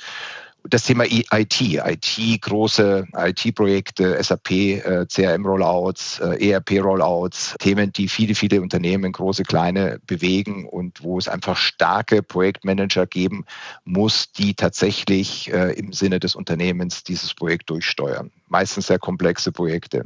das 0.69 0.83
Thema 0.83 1.05
IT, 1.05 1.61
IT, 1.61 2.41
große 2.41 3.07
IT-Projekte, 3.15 4.21
SAP, 4.23 4.51
äh, 4.51 5.05
CRM-Rollouts, 5.07 6.19
äh, 6.19 6.51
ERP-Rollouts, 6.51 7.55
Themen, 7.59 7.91
die 7.91 8.07
viele, 8.07 8.35
viele 8.35 8.61
Unternehmen, 8.61 9.11
große, 9.11 9.43
kleine, 9.43 9.99
bewegen 10.05 10.67
und 10.67 11.03
wo 11.03 11.17
es 11.17 11.27
einfach 11.27 11.57
starke 11.57 12.21
Projektmanager 12.21 13.07
geben 13.07 13.45
muss, 13.85 14.31
die 14.31 14.53
tatsächlich 14.53 15.51
äh, 15.51 15.73
im 15.73 15.93
Sinne 15.93 16.19
des 16.19 16.35
Unternehmens 16.35 17.03
dieses 17.03 17.33
Projekt 17.33 17.69
durchsteuern. 17.69 18.31
Meistens 18.47 18.87
sehr 18.87 18.99
komplexe 18.99 19.51
Projekte. 19.51 20.05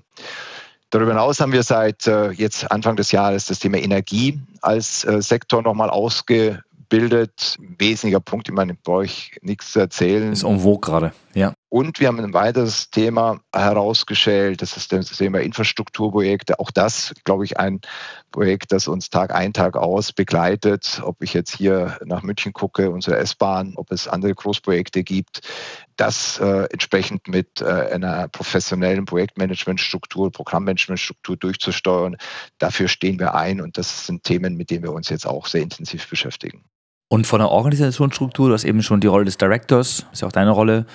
Darüber 0.89 1.11
hinaus 1.11 1.41
haben 1.41 1.51
wir 1.51 1.63
seit 1.63 2.05
jetzt 2.05 2.71
Anfang 2.71 2.95
des 2.95 3.11
Jahres 3.11 3.47
das 3.47 3.59
Thema 3.59 3.79
Energie 3.79 4.39
als 4.61 5.01
Sektor 5.01 5.61
nochmal 5.61 5.89
ausge 5.89 6.63
bildet. 6.89 7.57
Wesentlicher 7.59 8.19
Punkt, 8.19 8.47
ich 8.49 8.55
meine, 8.55 8.75
brauche 8.75 9.05
ich 9.05 9.37
nichts 9.41 9.71
zu 9.71 9.79
erzählen. 9.79 10.31
Ist 10.31 10.43
en 10.43 10.59
vogue 10.59 10.79
gerade, 10.79 11.13
ja. 11.33 11.53
Und 11.75 11.99
wir 11.99 12.07
haben 12.07 12.21
ein 12.21 12.33
weiteres 12.33 12.89
Thema 12.89 13.41
herausgestellt, 13.53 14.61
das 14.61 14.77
ist 14.77 14.93
das 14.93 15.09
Thema 15.09 15.41
Infrastrukturprojekte. 15.41 16.57
Auch 16.57 16.71
das, 16.71 17.13
glaube 17.25 17.43
ich, 17.43 17.59
ein 17.59 17.81
Projekt, 18.31 18.71
das 18.71 18.87
uns 18.87 19.09
Tag 19.09 19.35
ein, 19.35 19.51
Tag 19.51 19.75
aus 19.75 20.13
begleitet. 20.13 21.01
Ob 21.03 21.21
ich 21.21 21.33
jetzt 21.33 21.53
hier 21.53 21.97
nach 22.05 22.23
München 22.23 22.53
gucke, 22.53 22.91
unsere 22.91 23.17
S-Bahn, 23.17 23.73
ob 23.75 23.91
es 23.91 24.07
andere 24.07 24.33
Großprojekte 24.33 25.03
gibt, 25.03 25.41
das 25.97 26.39
äh, 26.39 26.63
entsprechend 26.71 27.27
mit 27.27 27.59
äh, 27.59 27.65
einer 27.65 28.29
professionellen 28.29 29.03
Projektmanagementstruktur, 29.03 30.31
Programmmanagementstruktur 30.31 31.35
durchzusteuern. 31.35 32.15
Dafür 32.57 32.87
stehen 32.87 33.19
wir 33.19 33.35
ein 33.35 33.59
und 33.59 33.77
das 33.77 34.05
sind 34.05 34.23
Themen, 34.23 34.55
mit 34.55 34.69
denen 34.69 34.83
wir 34.83 34.93
uns 34.93 35.09
jetzt 35.09 35.27
auch 35.27 35.45
sehr 35.45 35.63
intensiv 35.63 36.09
beschäftigen. 36.09 36.63
Und 37.09 37.27
von 37.27 37.39
der 37.39 37.49
Organisationsstruktur, 37.49 38.47
du 38.47 38.53
hast 38.53 38.63
eben 38.63 38.81
schon 38.81 39.01
die 39.01 39.07
Rolle 39.07 39.25
des 39.25 39.37
Directors, 39.37 40.05
ist 40.13 40.21
ja 40.21 40.27
auch 40.27 40.31
deine 40.31 40.51
Rolle, 40.51 40.85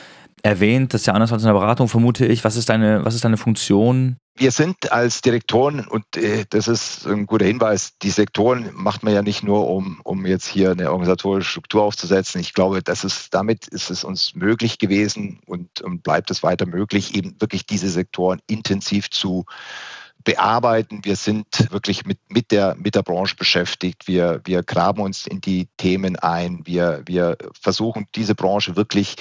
erwähnt. 0.42 0.94
Das 0.94 1.02
ist 1.02 1.06
ja 1.06 1.14
anders 1.14 1.32
als 1.32 1.42
in 1.42 1.47
der 1.47 1.54
Beratung, 1.54 1.88
vermute 1.88 2.26
ich. 2.26 2.44
Was 2.44 2.56
ist 2.56 2.68
deine, 2.68 3.04
was 3.04 3.14
ist 3.14 3.25
deine 3.25 3.37
Funktion? 3.37 4.16
Wir 4.37 4.52
sind 4.52 4.90
als 4.90 5.20
Direktoren, 5.20 5.87
und 5.87 6.04
äh, 6.16 6.47
das 6.49 6.66
ist 6.66 7.06
ein 7.06 7.26
guter 7.26 7.44
Hinweis, 7.44 7.99
die 7.99 8.11
Sektoren 8.11 8.70
macht 8.73 9.02
man 9.02 9.12
ja 9.12 9.20
nicht 9.20 9.42
nur, 9.42 9.68
um, 9.68 10.00
um 10.02 10.25
jetzt 10.25 10.47
hier 10.47 10.70
eine 10.70 10.92
organisatorische 10.92 11.50
Struktur 11.50 11.82
aufzusetzen. 11.82 12.40
Ich 12.40 12.54
glaube, 12.54 12.82
das 12.82 13.04
ist, 13.04 13.35
damit 13.35 13.66
ist 13.68 13.90
es 13.90 14.02
uns 14.02 14.35
möglich 14.35 14.78
gewesen 14.78 15.40
und, 15.47 15.82
und 15.82 16.02
bleibt 16.02 16.30
es 16.30 16.42
weiter 16.42 16.64
möglich, 16.64 17.14
eben 17.14 17.38
wirklich 17.38 17.66
diese 17.66 17.90
Sektoren 17.90 18.40
intensiv 18.47 19.11
zu 19.11 19.44
bearbeiten. 20.24 21.00
Wir 21.04 21.16
sind 21.16 21.46
wirklich 21.70 22.04
mit, 22.04 22.18
mit, 22.28 22.50
der, 22.50 22.76
mit 22.76 22.94
der 22.94 23.02
Branche 23.02 23.36
beschäftigt. 23.36 24.06
Wir, 24.06 24.40
wir 24.44 24.62
graben 24.62 25.02
uns 25.02 25.26
in 25.26 25.40
die 25.40 25.68
Themen 25.76 26.16
ein. 26.16 26.60
Wir, 26.64 27.02
wir 27.06 27.36
versuchen, 27.58 28.06
diese 28.14 28.34
Branche 28.34 28.76
wirklich 28.76 29.16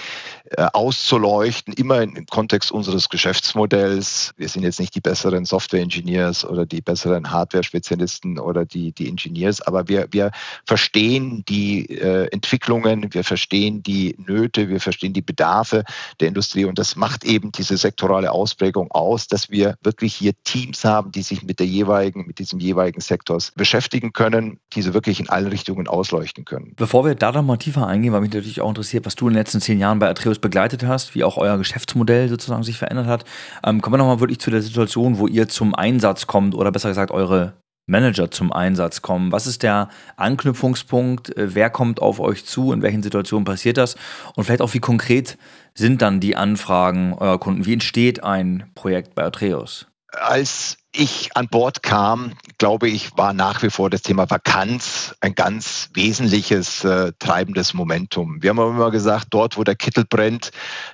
äh, 0.52 0.68
auszuleuchten, 0.74 1.74
immer 1.74 2.02
im 2.02 2.26
Kontext 2.26 2.72
unseres 2.72 3.10
Geschäftsmodells. 3.10 4.34
Wir 4.38 4.50
sind 4.50 4.64
jetzt 4.64 4.80
nicht 4.80 4.96
die 4.96 5.02
besseren 5.02 5.46
Software-Engineers 5.46 6.44
oder 6.46 6.66
die 6.66 6.82
besseren 6.82 7.32
Hardware-Spezialisten 7.32 8.40
oder 8.40 8.66
die, 8.66 8.92
die 8.92 9.08
Engineers, 9.08 9.62
aber 9.62 9.88
wir, 9.88 10.08
wir 10.12 10.32
verstehen 10.66 11.44
die 11.48 11.86
äh, 11.86 12.28
Entwicklungen, 12.32 13.14
wir 13.14 13.24
verstehen 13.24 13.84
die 13.84 14.16
Nöte, 14.18 14.70
wir 14.70 14.80
verstehen 14.80 15.14
die 15.14 15.22
Bedarfe 15.22 15.84
der 16.20 16.28
Industrie 16.28 16.66
und 16.66 16.78
das 16.78 16.96
macht 16.96 17.24
eben 17.24 17.52
diese 17.52 17.78
sektorale 17.78 18.32
Ausprägung 18.32 18.92
aus, 18.92 19.28
dass 19.28 19.50
wir 19.50 19.76
wirklich 19.82 20.16
hier 20.16 20.34
Teams 20.44 20.84
haben, 20.84 20.89
die 21.14 21.22
sich 21.22 21.44
mit 21.44 21.60
der 21.60 21.68
jeweiligen, 21.68 22.26
mit 22.28 22.40
diesem 22.40 22.60
jeweiligen 22.60 23.02
Sektors 23.02 23.52
beschäftigen 23.56 24.14
können, 24.14 24.60
diese 24.74 24.94
wirklich 24.94 25.20
in 25.20 25.30
alle 25.30 25.52
Richtungen 25.52 25.88
ausleuchten 25.88 26.46
können. 26.46 26.74
Bevor 26.76 27.06
wir 27.06 27.16
da 27.16 27.32
noch 27.32 27.44
mal 27.44 27.58
tiefer 27.58 27.88
eingehen, 27.88 28.14
weil 28.14 28.22
mich 28.22 28.34
natürlich 28.34 28.62
auch 28.62 28.70
interessiert, 28.70 29.06
was 29.06 29.16
du 29.16 29.28
in 29.28 29.34
den 29.34 29.40
letzten 29.40 29.62
zehn 29.62 29.80
Jahren 29.80 30.00
bei 30.00 30.10
Atreus 30.10 30.40
begleitet 30.40 30.86
hast, 30.86 31.16
wie 31.16 31.24
auch 31.24 31.38
euer 31.38 31.58
Geschäftsmodell 31.58 32.30
sozusagen 32.30 32.64
sich 32.64 32.78
verändert 32.78 33.08
hat, 33.08 33.26
ähm, 33.64 33.82
kommen 33.82 33.94
wir 33.94 33.98
noch 33.98 34.08
mal 34.08 34.20
wirklich 34.20 34.40
zu 34.40 34.52
der 34.52 34.62
Situation, 34.62 35.18
wo 35.18 35.28
ihr 35.28 35.48
zum 35.48 35.76
Einsatz 35.76 36.28
kommt 36.28 36.56
oder 36.56 36.72
besser 36.72 36.90
gesagt 36.90 37.12
eure 37.12 37.54
Manager 37.90 38.32
zum 38.32 38.54
Einsatz 38.54 39.02
kommen? 39.02 39.32
Was 39.32 39.48
ist 39.48 39.64
der 39.64 39.90
Anknüpfungspunkt? 40.16 41.36
Äh, 41.36 41.56
wer 41.56 41.70
kommt 41.70 42.02
auf 42.02 42.20
euch 42.20 42.46
zu? 42.46 42.72
In 42.72 42.82
welchen 42.82 43.04
Situationen 43.04 43.46
passiert 43.46 43.78
das? 43.78 43.96
Und 44.36 44.46
vielleicht 44.46 44.62
auch, 44.62 44.74
wie 44.74 44.80
konkret 44.80 45.38
sind 45.74 46.02
dann 46.02 46.20
die 46.20 46.36
Anfragen 46.36 47.14
eurer 47.14 47.40
Kunden? 47.40 47.66
Wie 47.66 47.74
entsteht 47.74 48.24
ein 48.24 48.70
Projekt 48.76 49.16
bei 49.16 49.24
Atreus? 49.24 49.89
Als 50.12 50.78
ich 50.92 51.36
an 51.36 51.48
Bord 51.48 51.84
kam, 51.84 52.34
glaube 52.58 52.90
ich, 52.90 53.16
war 53.16 53.34
nach 53.34 53.62
wie 53.62 53.70
vor 53.70 53.92
das 53.92 54.02
Thema 54.02 54.28
Vakanz 54.30 55.16
ein 55.22 55.36
ganz 55.36 55.90
wesentliches 55.94 56.84
äh, 56.84 57.14
treibendes 57.20 57.76
Momentum. 57.76 58.42
Wir 58.42 58.50
haben 58.50 58.60
immer 58.60 58.90
gesagt, 58.90 59.28
dort, 59.30 59.56
wo 59.56 59.64
der 59.64 59.76
Kittel 59.76 60.06
brennt, 60.06 60.52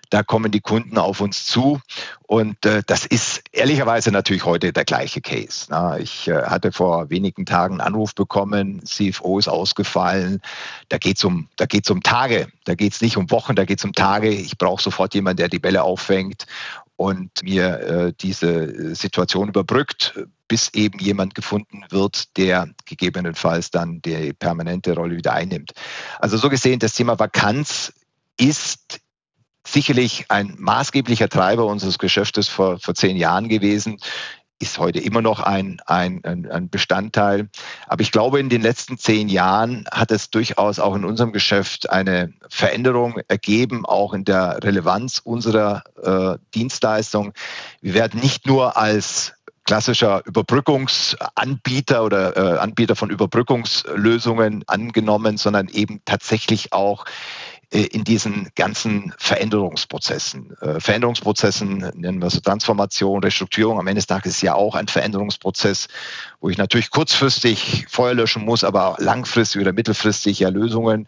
da 0.09 0.21
kommen 0.21 0.51
die 0.51 0.59
Kunden 0.59 0.97
auf 0.97 1.21
uns 1.21 1.45
zu. 1.45 1.79
Und 2.27 2.65
äh, 2.65 2.83
das 2.85 3.05
ist 3.05 3.43
ehrlicherweise 3.53 4.11
natürlich 4.11 4.43
heute 4.43 4.73
der 4.73 4.83
gleiche 4.83 5.21
Case. 5.21 5.67
Na, 5.69 5.97
ich 5.97 6.27
äh, 6.27 6.43
hatte 6.43 6.73
vor 6.73 7.09
wenigen 7.09 7.45
Tagen 7.45 7.75
einen 7.75 7.87
Anruf 7.87 8.15
bekommen, 8.15 8.83
CFO 8.83 9.39
ist 9.39 9.47
ausgefallen. 9.47 10.41
Da 10.89 10.97
geht 10.97 11.17
es 11.17 11.23
um, 11.23 11.47
um 11.89 12.03
Tage, 12.03 12.47
da 12.65 12.75
geht 12.75 12.93
es 12.93 13.01
nicht 13.01 13.15
um 13.15 13.31
Wochen, 13.31 13.55
da 13.55 13.63
geht 13.63 13.79
es 13.79 13.85
um 13.85 13.93
Tage. 13.93 14.29
Ich 14.29 14.57
brauche 14.57 14.83
sofort 14.83 15.13
jemanden, 15.13 15.37
der 15.37 15.47
die 15.47 15.59
Bälle 15.59 15.83
auffängt 15.83 16.45
und 16.97 17.43
mir 17.43 17.79
äh, 17.79 18.13
diese 18.19 18.95
Situation 18.95 19.49
überbrückt, 19.49 20.19
bis 20.47 20.69
eben 20.73 20.99
jemand 20.99 21.35
gefunden 21.35 21.83
wird, 21.89 22.37
der 22.37 22.69
gegebenenfalls 22.85 23.71
dann 23.71 24.01
die 24.01 24.33
permanente 24.33 24.93
Rolle 24.93 25.17
wieder 25.17 25.33
einnimmt. 25.33 25.73
Also 26.19 26.37
so 26.37 26.49
gesehen, 26.49 26.79
das 26.79 26.93
Thema 26.93 27.19
Vakanz 27.19 27.93
ist 28.39 28.99
sicherlich 29.67 30.25
ein 30.29 30.55
maßgeblicher 30.57 31.27
Treiber 31.27 31.65
unseres 31.65 31.97
Geschäftes 31.97 32.47
vor, 32.47 32.79
vor 32.79 32.93
zehn 32.93 33.17
Jahren 33.17 33.49
gewesen 33.49 33.97
ist 34.59 34.79
heute 34.79 34.99
immer 34.99 35.21
noch 35.21 35.41
ein, 35.41 35.81
ein, 35.85 36.23
ein, 36.23 36.69
Bestandteil. 36.69 37.49
Aber 37.87 38.01
ich 38.01 38.11
glaube, 38.11 38.39
in 38.39 38.49
den 38.49 38.61
letzten 38.61 38.97
zehn 38.97 39.27
Jahren 39.27 39.85
hat 39.91 40.11
es 40.11 40.29
durchaus 40.29 40.79
auch 40.79 40.95
in 40.95 41.03
unserem 41.03 41.33
Geschäft 41.33 41.89
eine 41.89 42.33
Veränderung 42.49 43.19
ergeben, 43.27 43.85
auch 43.85 44.13
in 44.13 44.23
der 44.23 44.63
Relevanz 44.63 45.19
unserer 45.23 45.83
äh, 46.01 46.37
Dienstleistung. 46.53 47.33
Wir 47.81 47.93
werden 47.93 48.21
nicht 48.21 48.47
nur 48.47 48.77
als 48.77 49.33
klassischer 49.65 50.21
Überbrückungsanbieter 50.25 52.03
oder 52.03 52.37
äh, 52.37 52.59
Anbieter 52.59 52.95
von 52.95 53.09
Überbrückungslösungen 53.09 54.63
angenommen, 54.67 55.37
sondern 55.37 55.67
eben 55.69 56.01
tatsächlich 56.05 56.71
auch 56.71 57.05
in 57.71 58.03
diesen 58.03 58.49
ganzen 58.55 59.13
Veränderungsprozessen. 59.17 60.55
Äh, 60.61 60.79
Veränderungsprozessen 60.79 61.91
nennen 61.95 62.21
wir 62.21 62.29
so 62.29 62.39
Transformation, 62.39 63.23
Restrukturierung. 63.23 63.79
Am 63.79 63.87
Ende 63.87 63.99
des 63.99 64.07
Tages 64.07 64.35
ist 64.35 64.41
ja 64.41 64.53
auch 64.53 64.75
ein 64.75 64.87
Veränderungsprozess, 64.87 65.87
wo 66.39 66.49
ich 66.49 66.57
natürlich 66.57 66.91
kurzfristig 66.91 67.85
Feuer 67.89 68.13
löschen 68.13 68.45
muss, 68.45 68.63
aber 68.63 68.95
langfristig 68.99 69.61
oder 69.61 69.73
mittelfristig 69.73 70.39
ja 70.39 70.49
Lösungen 70.49 71.07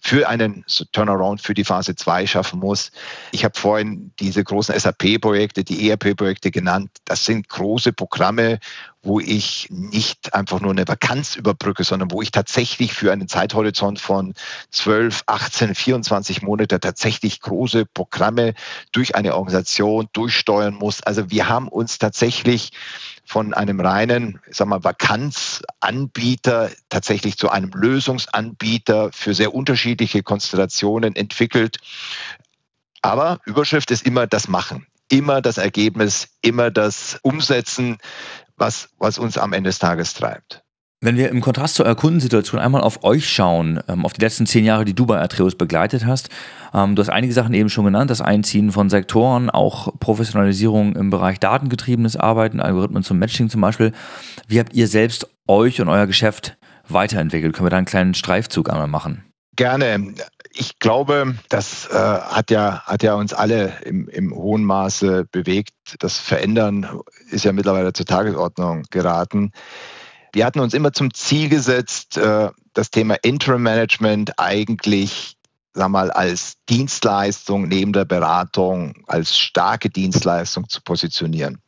für 0.00 0.28
einen 0.28 0.64
Turnaround 0.92 1.40
für 1.40 1.54
die 1.54 1.64
Phase 1.64 1.94
2 1.94 2.26
schaffen 2.26 2.60
muss. 2.60 2.90
Ich 3.32 3.44
habe 3.44 3.58
vorhin 3.58 4.12
diese 4.18 4.42
großen 4.42 4.78
SAP-Projekte, 4.78 5.64
die 5.64 5.90
ERP-Projekte 5.90 6.50
genannt. 6.50 6.90
Das 7.04 7.24
sind 7.24 7.48
große 7.48 7.92
Programme, 7.92 8.60
wo 9.08 9.20
ich 9.20 9.68
nicht 9.70 10.34
einfach 10.34 10.60
nur 10.60 10.70
eine 10.70 10.86
Vakanz 10.86 11.34
überbrücke, 11.34 11.82
sondern 11.82 12.10
wo 12.10 12.20
ich 12.20 12.30
tatsächlich 12.30 12.92
für 12.92 13.10
einen 13.10 13.26
Zeithorizont 13.26 13.98
von 13.98 14.34
12, 14.70 15.22
18, 15.26 15.74
24 15.74 16.42
Monate 16.42 16.78
tatsächlich 16.78 17.40
große 17.40 17.86
Programme 17.86 18.52
durch 18.92 19.16
eine 19.16 19.34
Organisation 19.34 20.08
durchsteuern 20.12 20.74
muss. 20.74 21.02
Also 21.02 21.30
wir 21.30 21.48
haben 21.48 21.68
uns 21.68 21.98
tatsächlich 21.98 22.72
von 23.24 23.54
einem 23.54 23.80
reinen, 23.80 24.40
sagen 24.50 24.70
wir, 24.70 24.84
Vakanzanbieter 24.84 26.70
tatsächlich 26.90 27.38
zu 27.38 27.48
einem 27.48 27.70
Lösungsanbieter 27.70 29.10
für 29.12 29.32
sehr 29.32 29.54
unterschiedliche 29.54 30.22
Konstellationen 30.22 31.16
entwickelt. 31.16 31.78
Aber 33.00 33.38
Überschrift 33.46 33.90
ist 33.90 34.04
immer 34.04 34.26
das 34.26 34.48
Machen, 34.48 34.86
immer 35.08 35.40
das 35.40 35.56
Ergebnis, 35.56 36.28
immer 36.42 36.70
das 36.70 37.18
Umsetzen, 37.22 37.96
was, 38.58 38.90
was 38.98 39.18
uns 39.18 39.38
am 39.38 39.52
Ende 39.52 39.70
des 39.70 39.78
Tages 39.78 40.14
treibt. 40.14 40.62
Wenn 41.00 41.16
wir 41.16 41.28
im 41.28 41.40
Kontrast 41.40 41.76
zur 41.76 41.94
Kundensituation 41.94 42.60
einmal 42.60 42.80
auf 42.80 43.04
euch 43.04 43.28
schauen, 43.28 43.78
ähm, 43.86 44.04
auf 44.04 44.14
die 44.14 44.20
letzten 44.20 44.46
zehn 44.46 44.64
Jahre, 44.64 44.84
die 44.84 44.94
du 44.94 45.06
bei 45.06 45.20
Atreus 45.20 45.54
begleitet 45.54 46.04
hast, 46.04 46.28
ähm, 46.74 46.96
du 46.96 47.02
hast 47.02 47.08
einige 47.08 47.32
Sachen 47.32 47.54
eben 47.54 47.70
schon 47.70 47.84
genannt, 47.84 48.10
das 48.10 48.20
Einziehen 48.20 48.72
von 48.72 48.90
Sektoren, 48.90 49.48
auch 49.48 49.96
Professionalisierung 50.00 50.96
im 50.96 51.10
Bereich 51.10 51.38
datengetriebenes 51.38 52.16
Arbeiten, 52.16 52.58
Algorithmen 52.58 53.04
zum 53.04 53.20
Matching 53.20 53.48
zum 53.48 53.60
Beispiel. 53.60 53.92
Wie 54.48 54.58
habt 54.58 54.74
ihr 54.74 54.88
selbst 54.88 55.28
euch 55.46 55.80
und 55.80 55.88
euer 55.88 56.08
Geschäft 56.08 56.58
weiterentwickelt? 56.88 57.54
Können 57.54 57.66
wir 57.66 57.70
da 57.70 57.76
einen 57.76 57.86
kleinen 57.86 58.14
Streifzug 58.14 58.68
einmal 58.68 58.88
machen? 58.88 59.22
Gerne. 59.54 60.14
Ich 60.52 60.80
glaube, 60.80 61.36
das 61.48 61.86
äh, 61.90 61.94
hat, 61.94 62.50
ja, 62.50 62.82
hat 62.86 63.04
ja 63.04 63.14
uns 63.14 63.32
alle 63.32 63.72
im, 63.84 64.08
im 64.08 64.34
hohen 64.34 64.64
Maße 64.64 65.26
bewegt. 65.30 65.70
Das 66.00 66.18
Verändern 66.18 66.88
ist 67.30 67.44
ja 67.44 67.52
mittlerweile 67.52 67.92
zur 67.92 68.06
Tagesordnung 68.06 68.84
geraten. 68.90 69.52
Wir 70.32 70.44
hatten 70.44 70.60
uns 70.60 70.74
immer 70.74 70.92
zum 70.92 71.14
Ziel 71.14 71.48
gesetzt, 71.48 72.16
äh, 72.16 72.50
das 72.74 72.90
Thema 72.90 73.16
Interim 73.22 73.62
Management 73.62 74.38
eigentlich 74.38 75.38
sag 75.78 75.88
mal, 75.88 76.10
als 76.10 76.56
Dienstleistung 76.68 77.68
neben 77.68 77.92
der 77.92 78.04
Beratung, 78.04 78.94
als 79.06 79.38
starke 79.38 79.88
Dienstleistung 79.88 80.68
zu 80.68 80.82
positionieren. 80.82 81.62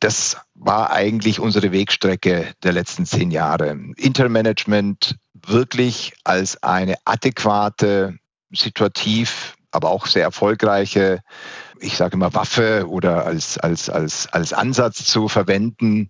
Das 0.00 0.36
war 0.54 0.92
eigentlich 0.92 1.40
unsere 1.40 1.72
Wegstrecke 1.72 2.52
der 2.62 2.72
letzten 2.72 3.04
zehn 3.04 3.30
Jahre. 3.30 3.76
Intermanagement 3.96 5.16
wirklich 5.34 6.12
als 6.22 6.62
eine 6.62 6.94
adäquate, 7.04 8.16
situativ, 8.52 9.56
aber 9.72 9.90
auch 9.90 10.06
sehr 10.06 10.22
erfolgreiche, 10.22 11.20
ich 11.80 11.96
sage 11.96 12.14
immer 12.14 12.34
Waffe 12.34 12.86
oder 12.88 13.24
als, 13.26 13.58
als, 13.58 13.88
als, 13.90 14.26
als 14.26 14.52
Ansatz 14.52 15.04
zu 15.04 15.28
verwenden, 15.28 16.08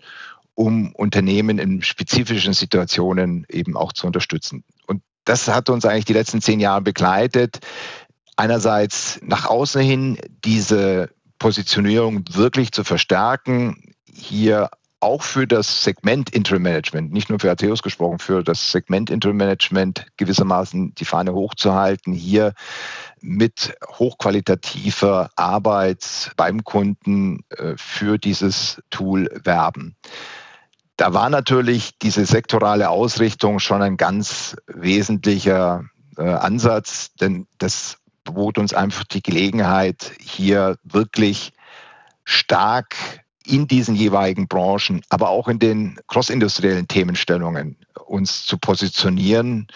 um 0.55 0.93
Unternehmen 0.95 1.59
in 1.59 1.83
spezifischen 1.83 2.53
Situationen 2.53 3.47
eben 3.49 3.77
auch 3.77 3.93
zu 3.93 4.07
unterstützen. 4.07 4.65
Und 4.87 5.03
das 5.25 5.49
hat 5.49 5.71
uns 5.71 5.85
eigentlich 5.85 6.07
die 6.07 6.15
letzten 6.15 6.41
zehn 6.41 6.59
Jahre 6.61 6.83
begleitet. 6.83 7.59
Einerseits 8.37 9.21
nach 9.23 9.47
außen 9.47 9.83
hin 9.83 10.19
diese 10.45 11.11
Positionierung 11.39 12.25
wirklich 12.33 12.73
zu 12.73 12.83
verstärken, 12.83 13.95
hier 14.13 14.71
auch 15.01 15.23
für 15.23 15.47
das 15.47 15.85
Segment 15.85 16.31
Interim 16.31 16.63
Management, 16.63 17.13
nicht 17.13 17.31
nur 17.31 17.39
für 17.39 17.51
Atheos 17.51 17.83
gesprochen, 17.83 18.19
für 18.19 18.43
das 18.43 18.73
Segment 18.73 19.11
Interim 19.11 19.37
Management 19.37 20.07
gewissermaßen 20.17 20.95
die 20.95 21.05
Fahne 21.05 21.35
hochzuhalten, 21.35 22.13
hier 22.13 22.55
mit 23.21 23.77
hochqualitativer 23.87 25.31
Arbeit 25.37 26.33
beim 26.37 26.65
Kunden 26.65 27.45
äh, 27.51 27.75
für 27.77 28.19
dieses 28.19 28.83
Tool 28.91 29.29
werben. 29.45 29.97
Da 30.97 31.15
war 31.15 31.31
natürlich 31.31 31.97
diese 31.99 32.27
sektorale 32.27 32.91
Ausrichtung 32.91 33.61
schon 33.61 33.83
ein 33.83 33.97
ganz 33.97 34.57
wesentlicher 34.67 35.85
äh, 36.17 36.23
Ansatz, 36.23 37.15
denn 37.15 37.47
das 37.59 37.99
bot 38.25 38.59
uns 38.59 38.75
einfach 38.75 39.05
die 39.05 39.23
Gelegenheit, 39.23 40.13
hier 40.21 40.77
wirklich 40.83 41.53
stark 42.25 42.97
in 43.49 43.67
diesen 43.67 43.95
jeweiligen 43.95 44.49
Branchen, 44.49 45.03
aber 45.09 45.31
auch 45.31 45.49
in 45.49 45.59
den 45.59 45.99
crossindustriellen 46.07 46.89
Themenstellungen 46.89 47.77
uns 48.07 48.45
zu 48.47 48.59
positionieren 48.59 49.67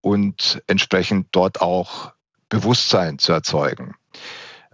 und 0.00 0.62
entsprechend 0.66 1.28
dort 1.32 1.60
auch 1.60 2.12
Bewusstsein 2.48 3.18
zu 3.18 3.32
erzeugen. 3.32 3.94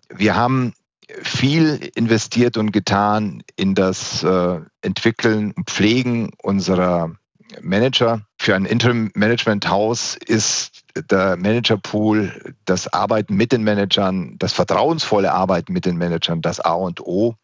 Wir 0.09 0.35
haben 0.37 0.75
viel 1.23 1.90
investiert 1.95 2.57
und 2.57 2.73
getan 2.73 3.43
in 3.57 3.75
das 3.75 4.23
äh, 4.23 4.61
Entwickeln 4.83 5.53
und 5.53 5.71
Pflegen 5.71 6.31
unserer 6.43 7.12
Manager. 7.61 8.23
Für 8.38 8.55
ein 8.57 8.64
Interim-Management-Haus 8.64 10.16
ist 10.16 10.85
der 11.11 11.37
Managerpool, 11.37 12.55
das 12.64 12.93
Arbeiten 12.93 13.35
mit 13.35 13.53
den 13.53 13.62
Managern, 13.62 14.37
das 14.38 14.53
vertrauensvolle 14.53 15.33
Arbeiten 15.33 15.73
mit 15.73 15.85
den 15.85 15.97
Managern 15.97 16.43
das 16.43 16.61
A 16.61 16.73
und 16.73 17.01
O. 17.01 17.35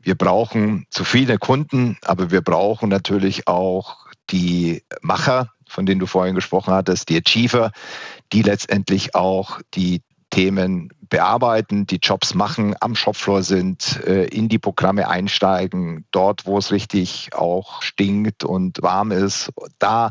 Wir 0.00 0.14
brauchen 0.14 0.86
zufriedene 0.90 1.38
Kunden, 1.38 1.98
aber 2.02 2.30
wir 2.30 2.40
brauchen 2.40 2.88
natürlich 2.88 3.48
auch 3.48 4.06
die 4.30 4.82
Macher, 5.02 5.52
von 5.66 5.86
denen 5.86 6.00
du 6.00 6.06
vorhin 6.06 6.34
gesprochen 6.34 6.72
hattest, 6.72 7.08
die 7.08 7.18
Achiever, 7.18 7.72
die 8.32 8.42
letztendlich 8.42 9.14
auch 9.14 9.60
die 9.74 10.02
Themen 10.30 10.90
bearbeiten, 11.08 11.86
die 11.86 11.98
Jobs 12.02 12.34
machen, 12.34 12.74
am 12.80 12.94
Shopfloor 12.94 13.42
sind, 13.42 14.04
äh, 14.06 14.24
in 14.24 14.48
die 14.48 14.58
Programme 14.58 15.08
einsteigen, 15.08 16.04
dort, 16.10 16.46
wo 16.46 16.58
es 16.58 16.72
richtig 16.72 17.30
auch 17.34 17.82
stinkt 17.82 18.44
und 18.44 18.82
warm 18.82 19.10
ist. 19.10 19.50
Da 19.78 20.10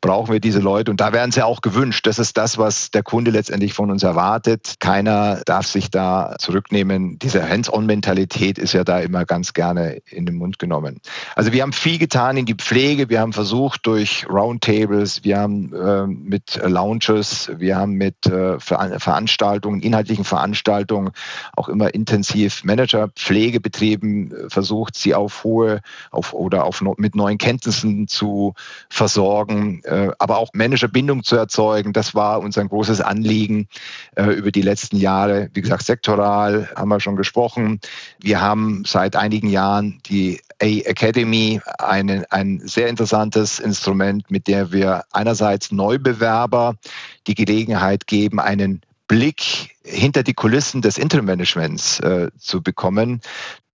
brauchen 0.00 0.32
wir 0.32 0.40
diese 0.40 0.60
Leute 0.60 0.90
und 0.90 1.00
da 1.00 1.12
werden 1.12 1.32
sie 1.32 1.44
auch 1.44 1.60
gewünscht. 1.60 2.06
Das 2.06 2.18
ist 2.18 2.36
das, 2.36 2.58
was 2.58 2.90
der 2.90 3.02
Kunde 3.02 3.30
letztendlich 3.30 3.74
von 3.74 3.90
uns 3.90 4.02
erwartet. 4.02 4.76
Keiner 4.80 5.42
darf 5.44 5.66
sich 5.66 5.90
da 5.90 6.36
zurücknehmen. 6.38 7.18
Diese 7.18 7.48
Hands-on-Mentalität 7.48 8.58
ist 8.58 8.72
ja 8.72 8.84
da 8.84 8.98
immer 9.00 9.24
ganz 9.24 9.52
gerne 9.52 9.98
in 10.06 10.26
den 10.26 10.36
Mund 10.36 10.58
genommen. 10.58 11.00
Also 11.36 11.52
wir 11.52 11.62
haben 11.62 11.72
viel 11.72 11.98
getan 11.98 12.36
in 12.36 12.46
die 12.46 12.54
Pflege. 12.54 13.08
Wir 13.08 13.20
haben 13.20 13.32
versucht 13.32 13.86
durch 13.86 14.26
Roundtables, 14.28 15.24
wir 15.24 15.38
haben 15.38 15.72
äh, 15.74 16.06
mit 16.06 16.60
Lounges, 16.64 17.50
wir 17.56 17.76
haben 17.76 17.92
mit 17.92 18.26
äh, 18.26 18.58
Veranstaltungen, 18.58 19.80
inhaltlichen 19.80 20.24
Veranstaltungen 20.32 21.10
auch 21.56 21.68
immer 21.68 21.92
intensiv 21.92 22.64
Managerpflege 22.64 23.60
betrieben, 23.60 24.32
versucht, 24.48 24.96
sie 24.96 25.14
auf 25.14 25.44
hohe 25.44 25.82
auf, 26.10 26.32
oder 26.32 26.64
auf, 26.64 26.82
mit 26.96 27.14
neuen 27.14 27.36
Kenntnissen 27.36 28.08
zu 28.08 28.54
versorgen, 28.88 29.82
äh, 29.84 30.08
aber 30.18 30.38
auch 30.38 30.48
Managerbindung 30.54 31.22
zu 31.22 31.36
erzeugen. 31.36 31.92
Das 31.92 32.14
war 32.14 32.40
uns 32.40 32.56
ein 32.56 32.68
großes 32.68 33.02
Anliegen 33.02 33.68
äh, 34.16 34.24
über 34.24 34.50
die 34.50 34.62
letzten 34.62 34.96
Jahre. 34.96 35.50
Wie 35.52 35.60
gesagt, 35.60 35.84
sektoral 35.84 36.70
haben 36.76 36.88
wir 36.88 37.00
schon 37.00 37.16
gesprochen. 37.16 37.80
Wir 38.18 38.40
haben 38.40 38.84
seit 38.86 39.16
einigen 39.16 39.50
Jahren 39.50 40.00
die 40.06 40.40
A 40.62 40.64
Academy, 40.64 41.60
eine, 41.78 42.24
ein 42.30 42.62
sehr 42.64 42.88
interessantes 42.88 43.58
Instrument, 43.58 44.30
mit 44.30 44.46
der 44.46 44.72
wir 44.72 45.04
einerseits 45.12 45.72
Neubewerber 45.72 46.76
die 47.26 47.34
Gelegenheit 47.34 48.06
geben, 48.06 48.40
einen 48.40 48.80
Blick 49.08 49.71
hinter 49.84 50.22
die 50.22 50.34
Kulissen 50.34 50.82
des 50.82 50.98
Intermanagements 50.98 52.00
äh, 52.00 52.30
zu 52.38 52.62
bekommen. 52.62 53.20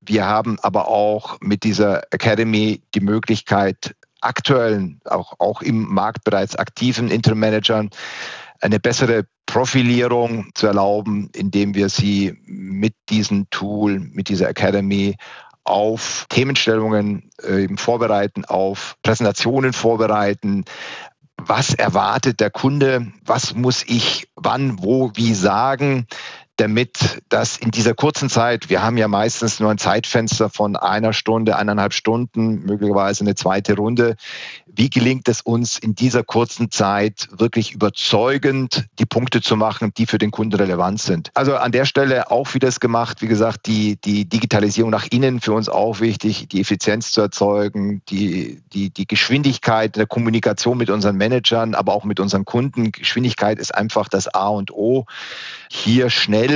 Wir 0.01 0.27
haben 0.27 0.59
aber 0.63 0.89
auch 0.89 1.39
mit 1.41 1.65
dieser 1.65 2.03
Academy 2.13 2.83
die 2.95 3.01
Möglichkeit, 3.01 3.95
aktuellen, 4.21 5.01
auch, 5.05 5.35
auch 5.39 5.63
im 5.63 5.93
Markt 5.93 6.25
bereits 6.25 6.57
aktiven 6.57 7.11
Intermanagern 7.11 7.91
eine 8.61 8.81
bessere 8.81 9.27
Profilierung 9.47 10.51
zu 10.55 10.67
erlauben, 10.67 11.31
indem 11.35 11.75
wir 11.75 11.89
sie 11.89 12.37
mit 12.45 12.95
diesem 13.09 13.49
Tool, 13.51 14.01
mit 14.01 14.29
dieser 14.29 14.49
Academy 14.49 15.17
auf 15.65 16.27
Themenstellungen 16.31 17.31
äh, 17.43 17.69
vorbereiten, 17.77 18.45
auf 18.45 18.97
Präsentationen 19.03 19.73
vorbereiten, 19.73 20.65
was 21.39 21.75
erwartet 21.75 22.41
der 22.41 22.51
Kunde, 22.51 23.13
was 23.25 23.55
muss 23.55 23.85
ich 23.87 24.29
wann, 24.35 24.83
wo, 24.83 25.13
wie 25.15 25.35
sagen, 25.35 26.07
damit 26.59 27.23
das 27.29 27.57
in 27.57 27.73
dieser 27.73 27.95
kurzen 27.95 28.29
Zeit, 28.31 28.71
wir 28.71 28.83
haben 28.83 28.97
ja 28.97 29.09
meistens 29.09 29.59
nur 29.59 29.71
ein 29.71 29.79
Zeitfenster 29.79 30.51
von 30.51 30.77
einer 30.77 31.13
Stunde, 31.13 31.57
eineinhalb 31.57 31.93
Stunden, 31.93 32.65
möglicherweise 32.65 33.25
eine 33.25 33.35
zweite 33.35 33.75
Runde. 33.75 34.17
Wie 34.67 34.91
gelingt 34.91 35.27
es 35.29 35.41
uns 35.41 35.79
in 35.79 35.97
dieser 35.97 36.23
kurzen 36.23 36.71
Zeit 36.71 37.29
wirklich 37.33 37.73
überzeugend 37.73 38.87
die 39.01 39.07
Punkte 39.07 39.41
zu 39.41 39.57
machen, 39.57 39.93
die 39.97 40.07
für 40.07 40.19
den 40.19 40.31
Kunden 40.31 40.55
relevant 40.55 41.01
sind? 41.01 41.33
Also 41.35 41.57
an 41.57 41.73
der 41.73 41.85
Stelle 41.85 42.31
auch 42.31 42.55
wieder 42.55 42.69
das 42.69 42.81
gemacht. 42.81 43.23
Wie 43.23 43.29
gesagt, 43.29 43.67
die, 43.67 43.97
die 43.97 44.29
Digitalisierung 44.29 44.91
nach 44.91 45.07
innen 45.11 45.41
für 45.41 45.53
uns 45.53 45.69
auch 45.69 46.01
wichtig, 46.01 46.49
die 46.49 46.61
Effizienz 46.61 47.13
zu 47.13 47.23
erzeugen, 47.23 48.03
die, 48.11 48.63
die, 48.73 48.91
die 48.91 49.07
Geschwindigkeit 49.07 49.97
der 49.97 50.07
Kommunikation 50.07 50.77
mit 50.77 50.91
unseren 50.91 51.17
Managern, 51.17 51.75
aber 51.75 51.95
auch 51.95 52.05
mit 52.05 52.21
unseren 52.21 52.45
Kunden. 52.45 52.93
Geschwindigkeit 52.93 53.59
ist 53.59 53.75
einfach 53.75 54.09
das 54.09 54.29
A 54.35 54.49
und 54.49 54.71
O. 54.71 55.07
Hier 55.71 56.11
schnell 56.11 56.48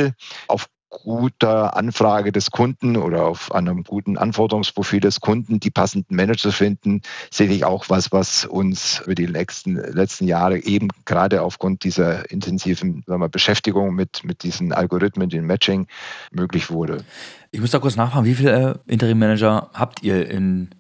auf 0.49 0.69
guter 0.93 1.75
Anfrage 1.75 2.33
des 2.33 2.51
Kunden 2.51 2.97
oder 2.97 3.25
auf 3.25 3.53
einem 3.53 3.83
guten 3.83 4.19
Anforderungsprofil 4.19 5.01
des 5.01 5.21
Kunden 5.21 5.59
die 5.59 5.71
passenden 5.71 6.15
Manager 6.15 6.53
finden, 6.53 7.01
sehe 7.31 7.49
ich 7.49 7.65
auch 7.65 7.89
was, 7.89 8.13
was 8.13 8.45
uns 8.45 9.01
über 9.01 9.15
die 9.15 9.27
letzten, 9.27 9.77
letzten 9.77 10.29
Jahre 10.29 10.63
eben 10.63 10.89
gerade 11.07 11.43
aufgrund 11.43 11.83
dieser 11.85 12.31
intensiven 12.31 13.05
wir, 13.09 13.29
Beschäftigung 13.29 13.95
mit, 13.95 14.23
mit 14.25 14.43
diesen 14.43 14.73
Algorithmen, 14.73 15.31
dem 15.31 15.47
Matching, 15.47 15.87
möglich 16.31 16.71
wurde. 16.71 17.05
Ich 17.51 17.61
muss 17.61 17.71
da 17.71 17.79
kurz 17.79 17.97
nachfragen, 17.97 18.27
wie 18.27 18.35
viele 18.35 18.83
äh, 18.87 18.93
Interim-Manager 18.93 19.71
habt 19.73 20.03
ihr 20.03 20.29
in 20.29 20.71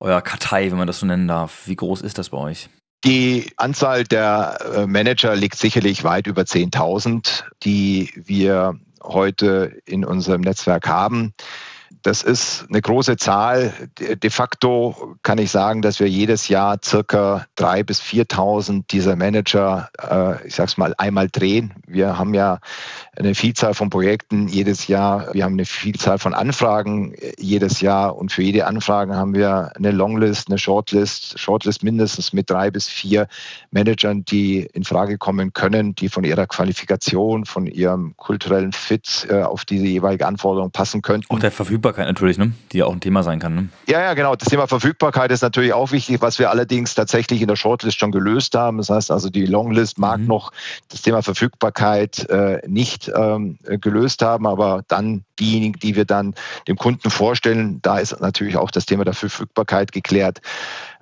eurer 0.00 0.20
Kartei, 0.20 0.70
wenn 0.70 0.78
man 0.78 0.86
das 0.86 1.00
so 1.00 1.06
nennen 1.06 1.26
darf? 1.26 1.66
Wie 1.66 1.76
groß 1.76 2.02
ist 2.02 2.18
das 2.18 2.28
bei 2.28 2.38
euch? 2.38 2.68
Die 3.06 3.52
Anzahl 3.56 4.02
der 4.02 4.58
äh, 4.74 4.86
Manager 4.88 5.36
liegt 5.36 5.56
sicherlich 5.56 6.02
weit 6.02 6.26
über 6.26 6.42
10.000, 6.42 7.44
die 7.62 8.12
wir 8.16 8.80
heute 9.00 9.80
in 9.86 10.04
unserem 10.04 10.40
Netzwerk 10.40 10.88
haben. 10.88 11.32
Das 12.02 12.22
ist 12.22 12.66
eine 12.68 12.80
große 12.80 13.16
Zahl. 13.16 13.72
De 13.98 14.30
facto 14.30 15.16
kann 15.22 15.38
ich 15.38 15.50
sagen, 15.50 15.82
dass 15.82 15.98
wir 15.98 16.08
jedes 16.08 16.46
Jahr 16.46 16.78
circa 16.84 17.46
3.000 17.58 17.84
bis 17.84 18.00
4.000 18.00 18.84
dieser 18.88 19.16
Manager, 19.16 19.90
äh, 20.00 20.46
ich 20.46 20.54
sag's 20.54 20.76
mal, 20.76 20.94
einmal 20.98 21.28
drehen. 21.28 21.74
Wir 21.86 22.16
haben 22.16 22.32
ja 22.32 22.60
eine 23.16 23.34
Vielzahl 23.34 23.74
von 23.74 23.90
Projekten 23.90 24.46
jedes 24.46 24.86
Jahr. 24.86 25.34
Wir 25.34 25.44
haben 25.44 25.54
eine 25.54 25.64
Vielzahl 25.64 26.18
von 26.18 26.32
Anfragen 26.32 27.14
äh, 27.14 27.32
jedes 27.38 27.80
Jahr 27.80 28.16
und 28.16 28.30
für 28.30 28.42
jede 28.42 28.66
Anfrage 28.66 29.16
haben 29.16 29.34
wir 29.34 29.72
eine 29.74 29.90
Longlist, 29.90 30.48
eine 30.48 30.58
Shortlist, 30.58 31.38
Shortlist 31.40 31.82
mindestens 31.82 32.32
mit 32.32 32.48
drei 32.48 32.70
bis 32.70 32.88
vier 32.88 33.26
Managern, 33.72 34.24
die 34.24 34.60
in 34.60 34.84
Frage 34.84 35.18
kommen 35.18 35.52
können, 35.52 35.94
die 35.94 36.08
von 36.08 36.22
ihrer 36.22 36.46
Qualifikation, 36.46 37.46
von 37.46 37.66
ihrem 37.66 38.16
kulturellen 38.16 38.72
Fit 38.72 39.26
äh, 39.28 39.42
auf 39.42 39.64
diese 39.64 39.86
jeweilige 39.86 40.26
Anforderung 40.26 40.70
passen 40.70 41.02
könnten. 41.02 41.26
Und 41.28 41.42
der 41.42 41.50
Verfügbarkeit 41.50 41.85
natürlich, 41.94 42.38
ne? 42.38 42.52
die 42.72 42.78
ja 42.78 42.86
auch 42.86 42.92
ein 42.92 43.00
Thema 43.00 43.22
sein 43.22 43.38
kann. 43.38 43.54
Ne? 43.54 43.68
Ja, 43.86 44.00
ja, 44.00 44.14
genau. 44.14 44.36
Das 44.36 44.48
Thema 44.48 44.66
Verfügbarkeit 44.66 45.30
ist 45.30 45.42
natürlich 45.42 45.72
auch 45.72 45.92
wichtig, 45.92 46.20
was 46.20 46.38
wir 46.38 46.50
allerdings 46.50 46.94
tatsächlich 46.94 47.42
in 47.42 47.48
der 47.48 47.56
Shortlist 47.56 47.98
schon 47.98 48.12
gelöst 48.12 48.54
haben. 48.54 48.78
Das 48.78 48.90
heißt 48.90 49.10
also, 49.10 49.30
die 49.30 49.46
Longlist 49.46 49.98
mag 49.98 50.20
mhm. 50.20 50.26
noch 50.26 50.52
das 50.88 51.02
Thema 51.02 51.22
Verfügbarkeit 51.22 52.28
äh, 52.28 52.60
nicht 52.66 53.10
ähm, 53.14 53.58
gelöst 53.64 54.22
haben, 54.22 54.46
aber 54.46 54.82
dann 54.88 55.24
diejenigen, 55.38 55.78
die 55.78 55.96
wir 55.96 56.04
dann 56.04 56.34
dem 56.66 56.76
Kunden 56.76 57.10
vorstellen, 57.10 57.80
da 57.82 57.98
ist 57.98 58.20
natürlich 58.20 58.56
auch 58.56 58.70
das 58.70 58.86
Thema 58.86 59.04
der 59.04 59.14
Verfügbarkeit 59.14 59.92
geklärt. 59.92 60.40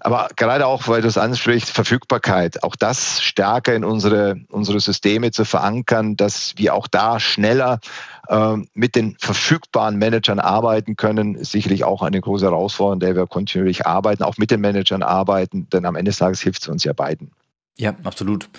Aber 0.05 0.29
gerade 0.37 0.67
auch, 0.67 0.87
weil 0.87 1.01
du 1.01 1.09
es 1.09 1.17
ansprichst, 1.17 1.71
Verfügbarkeit, 1.71 2.63
auch 2.63 2.77
das 2.77 3.23
stärker 3.23 3.75
in 3.75 3.85
unsere, 3.85 4.37
unsere 4.51 4.79
Systeme 4.79 5.31
zu 5.31 5.47
verankern, 5.47 6.15
dass 6.15 6.53
wir 6.59 6.75
auch 6.75 6.87
da 6.87 7.19
schneller 7.19 7.81
äh, 8.29 8.57
mit 8.75 8.97
den 8.97 9.17
verfügbaren 9.19 9.97
Managern 9.97 10.41
arbeiten 10.41 10.97
können, 10.97 11.37
ist 11.37 11.53
sicherlich 11.53 11.85
auch 11.85 12.03
eine 12.03 12.21
große 12.21 12.45
Herausforderung, 12.45 13.01
der 13.01 13.17
wir 13.17 13.27
kontinuierlich 13.27 13.87
arbeiten, 13.87 14.25
auch 14.25 14.37
mit 14.37 14.51
den 14.51 14.61
Managern 14.61 15.03
arbeiten, 15.03 15.71
denn 15.71 15.87
am 15.87 15.97
Ende 15.97 16.11
des 16.11 16.19
Tages 16.19 16.43
hilft 16.43 16.61
es 16.61 16.69
uns 16.69 16.85
ja 16.85 16.93
beiden. 16.93 17.31
Ja, 17.79 17.95
absolut. 18.05 18.51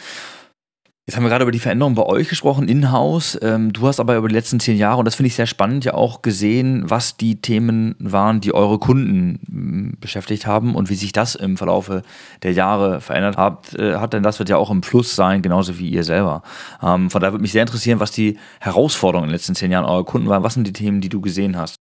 Jetzt 1.07 1.17
haben 1.17 1.23
wir 1.23 1.29
gerade 1.29 1.43
über 1.43 1.51
die 1.51 1.59
Veränderung 1.59 1.93
bei 1.93 2.01
euch 2.01 2.29
gesprochen, 2.29 2.67
in-house. 2.67 3.37
Ähm, 3.43 3.71
du 3.71 3.85
hast 3.85 3.99
aber 3.99 4.15
über 4.15 4.27
die 4.27 4.33
letzten 4.33 4.59
zehn 4.59 4.75
Jahre, 4.75 4.97
und 4.97 5.05
das 5.05 5.13
finde 5.13 5.27
ich 5.27 5.35
sehr 5.35 5.45
spannend, 5.45 5.85
ja 5.85 5.93
auch 5.93 6.23
gesehen, 6.23 6.89
was 6.89 7.15
die 7.15 7.39
Themen 7.41 7.93
waren, 7.99 8.41
die 8.41 8.55
eure 8.55 8.79
Kunden 8.79 9.39
mm, 9.47 9.99
beschäftigt 9.99 10.47
haben 10.47 10.73
und 10.73 10.89
wie 10.89 10.95
sich 10.95 11.11
das 11.11 11.35
im 11.35 11.57
Verlaufe 11.57 12.01
der 12.41 12.53
Jahre 12.53 13.01
verändert 13.01 13.37
hat. 13.37 13.75
Äh, 13.75 13.97
hat 13.97 14.13
denn 14.13 14.23
das 14.23 14.39
wird 14.39 14.49
ja 14.49 14.57
auch 14.57 14.71
im 14.71 14.81
Fluss 14.81 15.15
sein, 15.15 15.43
genauso 15.43 15.77
wie 15.77 15.89
ihr 15.89 16.03
selber. 16.03 16.41
Ähm, 16.81 17.11
von 17.11 17.21
daher 17.21 17.33
würde 17.33 17.43
mich 17.43 17.51
sehr 17.51 17.61
interessieren, 17.61 17.99
was 17.99 18.09
die 18.09 18.39
Herausforderungen 18.59 19.25
in 19.25 19.29
den 19.29 19.35
letzten 19.35 19.53
zehn 19.53 19.71
Jahren 19.71 19.85
eurer 19.85 20.05
Kunden 20.05 20.27
waren. 20.27 20.41
Was 20.41 20.55
sind 20.55 20.65
die 20.65 20.73
Themen, 20.73 21.01
die 21.01 21.09
du 21.09 21.21
gesehen 21.21 21.55
hast? 21.55 21.84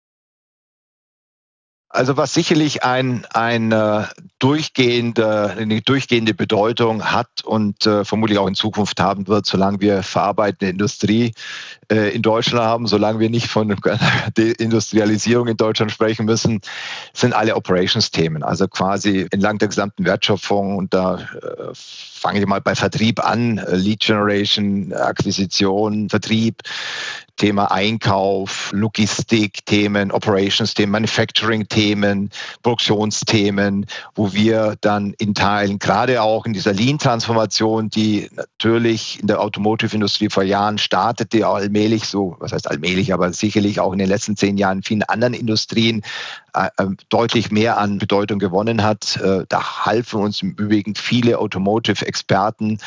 Also 1.96 2.18
was 2.18 2.34
sicherlich 2.34 2.84
ein, 2.84 3.26
ein 3.32 3.72
äh, 3.72 4.02
durchgehende, 4.38 5.56
eine 5.58 5.80
durchgehende 5.80 6.34
Bedeutung 6.34 7.04
hat 7.10 7.42
und 7.42 7.86
äh, 7.86 8.04
vermutlich 8.04 8.38
auch 8.38 8.46
in 8.46 8.54
Zukunft 8.54 9.00
haben 9.00 9.26
wird, 9.28 9.46
solange 9.46 9.80
wir 9.80 10.02
verarbeitende 10.02 10.68
Industrie 10.68 11.32
äh, 11.90 12.14
in 12.14 12.20
Deutschland 12.20 12.62
haben, 12.62 12.86
solange 12.86 13.18
wir 13.18 13.30
nicht 13.30 13.48
von 13.48 13.70
Industrialisierung 14.36 15.48
in 15.48 15.56
Deutschland 15.56 15.90
sprechen 15.90 16.26
müssen, 16.26 16.60
sind 17.14 17.32
alle 17.32 17.56
Operations-Themen. 17.56 18.42
Also 18.42 18.68
quasi 18.68 19.26
entlang 19.30 19.56
der 19.56 19.68
gesamten 19.68 20.04
Wertschöpfung 20.04 20.76
und 20.76 20.92
da 20.92 21.14
äh, 21.14 21.70
fange 21.72 22.40
ich 22.40 22.46
mal 22.46 22.60
bei 22.60 22.74
Vertrieb 22.74 23.24
an, 23.24 23.56
äh, 23.56 23.74
Lead 23.74 24.00
Generation, 24.00 24.92
Akquisition, 24.92 26.10
Vertrieb, 26.10 26.62
Thema 27.36 27.70
Einkauf, 27.70 28.70
Logistik-Themen, 28.72 30.10
Operations-Themen, 30.10 30.90
Manufacturing-Themen, 30.90 31.85
Produktionsthemen, 32.62 33.86
wo 34.14 34.32
wir 34.32 34.76
dann 34.80 35.14
in 35.18 35.34
Teilen, 35.34 35.78
gerade 35.78 36.22
auch 36.22 36.46
in 36.46 36.52
dieser 36.52 36.72
Lean-Transformation, 36.72 37.90
die 37.90 38.28
natürlich 38.34 39.20
in 39.20 39.26
der 39.26 39.40
Automotive-Industrie 39.40 40.30
vor 40.30 40.42
Jahren 40.42 40.78
startete, 40.78 41.46
allmählich 41.46 42.04
so, 42.04 42.36
was 42.40 42.52
heißt 42.52 42.70
allmählich, 42.70 43.12
aber 43.12 43.32
sicherlich 43.32 43.80
auch 43.80 43.92
in 43.92 43.98
den 43.98 44.08
letzten 44.08 44.36
zehn 44.36 44.56
Jahren 44.56 44.78
in 44.78 44.82
vielen 44.82 45.02
anderen 45.04 45.34
Industrien 45.34 46.02
äh, 46.56 46.68
äh, 46.78 46.86
deutlich 47.10 47.50
mehr 47.50 47.76
an 47.76 47.98
Bedeutung 47.98 48.38
gewonnen 48.38 48.82
hat. 48.82 49.16
Äh, 49.18 49.44
da 49.48 49.84
halfen 49.84 50.20
uns 50.20 50.40
im 50.40 50.52
Übrigen 50.52 50.94
viele 50.94 51.38
Automotive-Experten, 51.38 52.78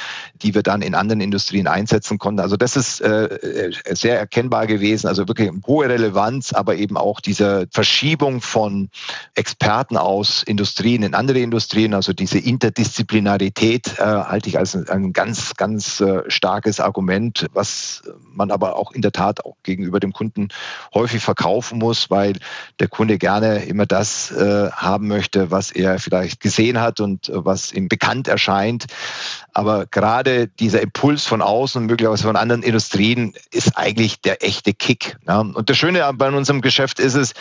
die 0.41 0.55
wir 0.55 0.63
dann 0.63 0.81
in 0.81 0.95
anderen 0.95 1.21
Industrien 1.21 1.67
einsetzen 1.67 2.17
konnten. 2.17 2.39
Also 2.39 2.57
das 2.57 2.75
ist 2.75 2.97
sehr 2.97 4.19
erkennbar 4.19 4.67
gewesen, 4.67 5.07
also 5.07 5.27
wirklich 5.27 5.51
hohe 5.67 5.87
Relevanz, 5.87 6.53
aber 6.53 6.75
eben 6.75 6.97
auch 6.97 7.19
diese 7.19 7.67
Verschiebung 7.71 8.41
von 8.41 8.88
Experten 9.35 9.97
aus 9.97 10.43
Industrien 10.43 11.03
in 11.03 11.13
andere 11.13 11.39
Industrien, 11.39 11.93
also 11.93 12.13
diese 12.13 12.39
Interdisziplinarität 12.39 13.99
halte 13.99 14.49
ich 14.49 14.57
als 14.57 14.75
ein 14.75 15.13
ganz, 15.13 15.53
ganz 15.55 16.03
starkes 16.27 16.79
Argument, 16.79 17.47
was 17.53 18.03
man 18.31 18.51
aber 18.51 18.75
auch 18.75 18.91
in 18.91 19.01
der 19.01 19.11
Tat 19.11 19.45
auch 19.45 19.55
gegenüber 19.63 19.99
dem 19.99 20.13
Kunden 20.13 20.49
häufig 20.93 21.23
verkaufen 21.23 21.79
muss, 21.79 22.09
weil 22.09 22.33
der 22.79 22.87
Kunde 22.87 23.17
gerne 23.17 23.65
immer 23.65 23.85
das 23.85 24.31
äh, 24.31 24.71
haben 24.71 25.07
möchte, 25.07 25.51
was 25.51 25.71
er 25.71 25.99
vielleicht 25.99 26.39
gesehen 26.39 26.79
hat 26.79 26.99
und 26.99 27.29
äh, 27.29 27.45
was 27.45 27.71
ihm 27.71 27.87
bekannt 27.87 28.27
erscheint. 28.27 28.85
Aber 29.53 29.85
gerade 29.85 30.47
dieser 30.47 30.81
Impuls 30.81 31.25
von 31.25 31.41
außen, 31.41 31.85
möglicherweise 31.85 32.23
von 32.23 32.35
anderen 32.35 32.63
Industrien, 32.63 33.33
ist 33.51 33.77
eigentlich 33.77 34.21
der 34.21 34.43
echte 34.43 34.73
Kick. 34.73 35.17
Ja. 35.27 35.39
Und 35.39 35.69
das 35.69 35.77
Schöne 35.77 36.09
bei 36.13 36.29
unserem 36.29 36.61
Geschäft 36.61 36.99
ist 36.99 37.15
es, 37.15 37.33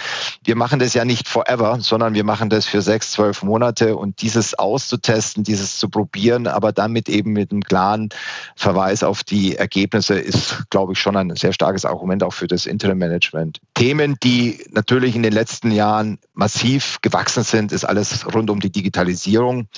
wir 0.44 0.56
machen 0.56 0.78
das 0.78 0.94
ja 0.94 1.04
nicht 1.04 1.28
forever, 1.38 1.79
sondern 1.81 2.14
wir 2.14 2.24
machen 2.24 2.51
das 2.51 2.66
für 2.66 2.83
sechs, 2.83 3.12
zwölf 3.12 3.44
Monate 3.44 3.96
und 3.96 4.22
dieses 4.22 4.59
auszutesten, 4.59 5.44
dieses 5.44 5.79
zu 5.79 5.88
probieren, 5.88 6.48
aber 6.48 6.72
damit 6.72 7.09
eben 7.09 7.33
mit 7.33 7.53
einem 7.53 7.62
klaren 7.62 8.09
Verweis 8.57 9.05
auf 9.05 9.22
die 9.22 9.57
Ergebnisse 9.57 10.18
ist, 10.18 10.64
glaube 10.70 10.94
ich, 10.94 10.98
schon 10.98 11.16
ein 11.16 11.37
sehr 11.37 11.53
starkes 11.53 11.85
Argument 11.85 12.24
auch 12.24 12.33
für 12.33 12.48
das 12.48 12.66
Interim 12.66 12.98
Management. 12.98 13.61
Themen, 13.74 14.16
die 14.22 14.64
natürlich 14.72 15.14
in 15.14 15.22
den 15.22 15.33
letzten 15.33 15.70
Jahren 15.70 16.18
massiv 16.35 16.98
gewachsen 17.03 17.44
sind, 17.44 17.70
ist 17.70 17.85
alles 17.85 18.27
rund 18.35 18.51
um 18.51 18.59
die 18.59 18.70
Digitalisierung. 18.70 19.68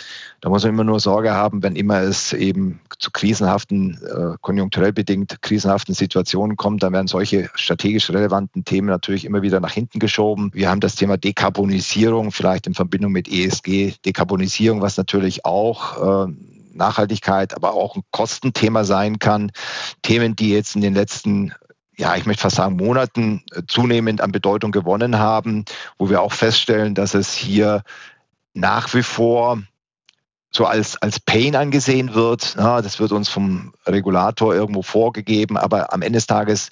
Da 0.41 0.49
muss 0.49 0.63
man 0.63 0.73
immer 0.73 0.85
nur 0.85 1.01
Sorge 1.01 1.33
haben, 1.33 1.63
wenn 1.63 1.77
immer 1.77 2.01
es 2.01 2.33
eben 2.33 2.81
zu 2.99 3.11
krisenhaften, 3.11 3.99
äh, 4.03 4.37
konjunkturell 4.41 4.93
bedingt 4.93 5.43
krisenhaften 5.43 5.95
Situationen 5.95 6.57
kommt, 6.57 6.83
dann 6.83 6.95
werden 6.95 7.07
solche 7.07 7.51
strategisch 7.55 8.09
relevanten 8.11 8.65
Themen 8.65 8.89
natürlich 8.89 9.27
immer 9.27 9.43
wieder 9.43 9.61
nach 9.61 9.73
hinten 9.73 9.99
geschoben. 9.99 10.51
Wir 10.55 10.71
haben 10.71 10.81
das 10.81 10.95
Thema 10.95 11.19
Dekarbonisierung, 11.41 12.33
vielleicht 12.33 12.67
in 12.67 12.75
Verbindung 12.75 13.13
mit 13.13 13.27
ESG, 13.27 13.95
Dekarbonisierung, 14.05 14.83
was 14.83 14.99
natürlich 14.99 15.47
auch 15.47 16.27
äh, 16.27 16.33
Nachhaltigkeit, 16.75 17.57
aber 17.57 17.73
auch 17.73 17.97
ein 17.97 18.03
Kostenthema 18.11 18.85
sein 18.85 19.19
kann. 19.19 19.51
Themen, 20.03 20.37
die 20.37 20.51
jetzt 20.51 20.77
in 20.77 20.83
den 20.83 20.93
letzten 20.93 21.55
ja, 21.97 22.15
ich 22.17 22.27
möchte 22.27 22.43
fast 22.43 22.57
sagen, 22.57 22.77
Monaten 22.77 23.43
äh, 23.53 23.63
zunehmend 23.67 24.21
an 24.21 24.33
Bedeutung 24.33 24.71
gewonnen 24.71 25.19
haben, 25.19 25.65
wo 25.97 26.11
wir 26.11 26.21
auch 26.21 26.35
feststellen, 26.35 26.95
dass 26.95 27.15
es 27.15 27.33
hier 27.33 27.85
nach 28.53 28.93
wie 28.93 29.03
vor 29.03 29.63
so 30.53 30.67
als, 30.67 31.01
als 31.01 31.21
Pain 31.21 31.57
angesehen 31.57 32.15
wird. 32.15 32.57
Ja, 32.57 32.83
das 32.83 33.01
wird 33.01 33.13
uns 33.13 33.31
vom 33.31 33.73
Regulator 33.87 34.55
irgendwo 34.55 34.83
vorgegeben, 34.83 35.57
aber 35.57 35.93
am 35.95 36.03
Ende 36.03 36.19
des 36.19 36.27
Tages 36.27 36.69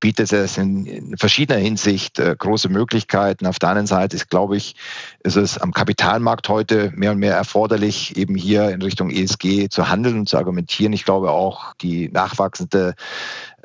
bietet 0.00 0.32
es 0.32 0.58
in, 0.58 0.86
in 0.86 1.16
verschiedener 1.16 1.58
Hinsicht 1.58 2.18
äh, 2.18 2.34
große 2.36 2.68
Möglichkeiten. 2.68 3.46
Auf 3.46 3.58
der 3.58 3.70
anderen 3.70 3.86
Seite 3.86 4.16
ist, 4.16 4.30
glaube 4.30 4.56
ich, 4.56 4.76
ist 5.20 5.36
es 5.36 5.58
am 5.58 5.72
Kapitalmarkt 5.72 6.48
heute 6.48 6.92
mehr 6.94 7.12
und 7.12 7.18
mehr 7.18 7.34
erforderlich, 7.34 8.16
eben 8.16 8.34
hier 8.34 8.70
in 8.70 8.82
Richtung 8.82 9.10
ESG 9.10 9.68
zu 9.68 9.88
handeln 9.88 10.20
und 10.20 10.28
zu 10.28 10.36
argumentieren. 10.36 10.92
Ich 10.92 11.04
glaube 11.04 11.30
auch, 11.30 11.74
die 11.74 12.08
nachwachsende 12.08 12.94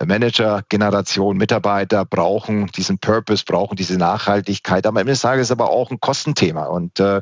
Manager-Generation, 0.06 1.38
Mitarbeiter 1.38 2.06
brauchen 2.06 2.68
diesen 2.68 2.98
Purpose, 3.00 3.44
brauchen 3.46 3.76
diese 3.76 3.98
Nachhaltigkeit. 3.98 4.86
Am 4.86 4.98
Ende 4.98 5.13
des 5.13 5.22
Tages 5.22 5.48
ist 5.48 5.52
aber 5.52 5.70
auch 5.70 5.92
ein 5.92 6.00
Kostenthema. 6.00 6.66
Und 6.66 7.00
äh, 7.00 7.22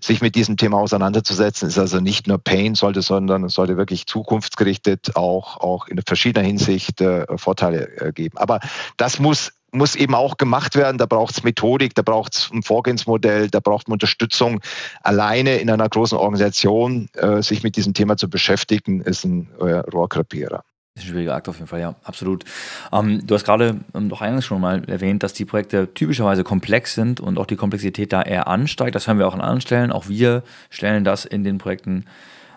sich 0.00 0.20
mit 0.20 0.34
diesem 0.34 0.56
Thema 0.56 0.78
auseinanderzusetzen, 0.78 1.68
ist 1.68 1.78
also 1.78 2.00
nicht 2.00 2.26
nur 2.26 2.38
Pain, 2.38 2.74
sollte, 2.74 3.02
sondern 3.02 3.48
sollte 3.48 3.76
wirklich 3.76 4.06
zukunftsgerichtet 4.06 5.16
auch, 5.16 5.58
auch 5.58 5.88
in 5.88 6.00
verschiedener 6.06 6.46
Hinsicht 6.46 7.00
äh, 7.00 7.26
Vorteile 7.36 7.88
äh, 7.98 8.12
geben. 8.12 8.38
Aber 8.38 8.60
das 8.96 9.18
muss 9.18 9.52
muss 9.72 9.94
eben 9.94 10.14
auch 10.14 10.36
gemacht 10.36 10.76
werden. 10.76 10.98
Da 10.98 11.06
braucht 11.06 11.36
es 11.36 11.44
Methodik, 11.44 11.94
da 11.94 12.02
braucht 12.02 12.34
es 12.34 12.50
ein 12.52 12.62
Vorgehensmodell, 12.62 13.48
da 13.48 13.60
braucht 13.60 13.88
man 13.88 13.94
Unterstützung. 13.94 14.60
Alleine 15.02 15.56
in 15.58 15.70
einer 15.70 15.88
großen 15.88 16.18
Organisation 16.18 17.08
äh, 17.14 17.42
sich 17.42 17.62
mit 17.62 17.76
diesem 17.76 17.94
Thema 17.94 18.16
zu 18.16 18.28
beschäftigen, 18.28 19.00
ist 19.00 19.24
ein 19.24 19.48
äh, 19.60 19.74
Rohrkrepierer. 19.74 20.64
Das 21.00 21.06
ein 21.06 21.12
schwieriger 21.12 21.34
Akt 21.34 21.48
auf 21.48 21.56
jeden 21.56 21.66
Fall, 21.66 21.80
ja, 21.80 21.94
absolut. 22.04 22.44
Ähm, 22.92 23.26
du 23.26 23.34
hast 23.34 23.44
gerade 23.44 23.80
ähm, 23.94 24.08
doch 24.10 24.20
eingangs 24.20 24.44
schon 24.44 24.60
mal 24.60 24.84
erwähnt, 24.88 25.22
dass 25.22 25.32
die 25.32 25.46
Projekte 25.46 25.92
typischerweise 25.94 26.44
komplex 26.44 26.94
sind 26.94 27.20
und 27.20 27.38
auch 27.38 27.46
die 27.46 27.56
Komplexität 27.56 28.12
da 28.12 28.22
eher 28.22 28.48
ansteigt. 28.48 28.94
Das 28.94 29.06
hören 29.06 29.18
wir 29.18 29.26
auch 29.26 29.34
an 29.34 29.40
anderen 29.40 29.62
Stellen. 29.62 29.92
Auch 29.92 30.08
wir 30.08 30.42
stellen 30.68 31.04
das 31.04 31.24
in 31.24 31.42
den 31.42 31.56
Projekten 31.58 32.04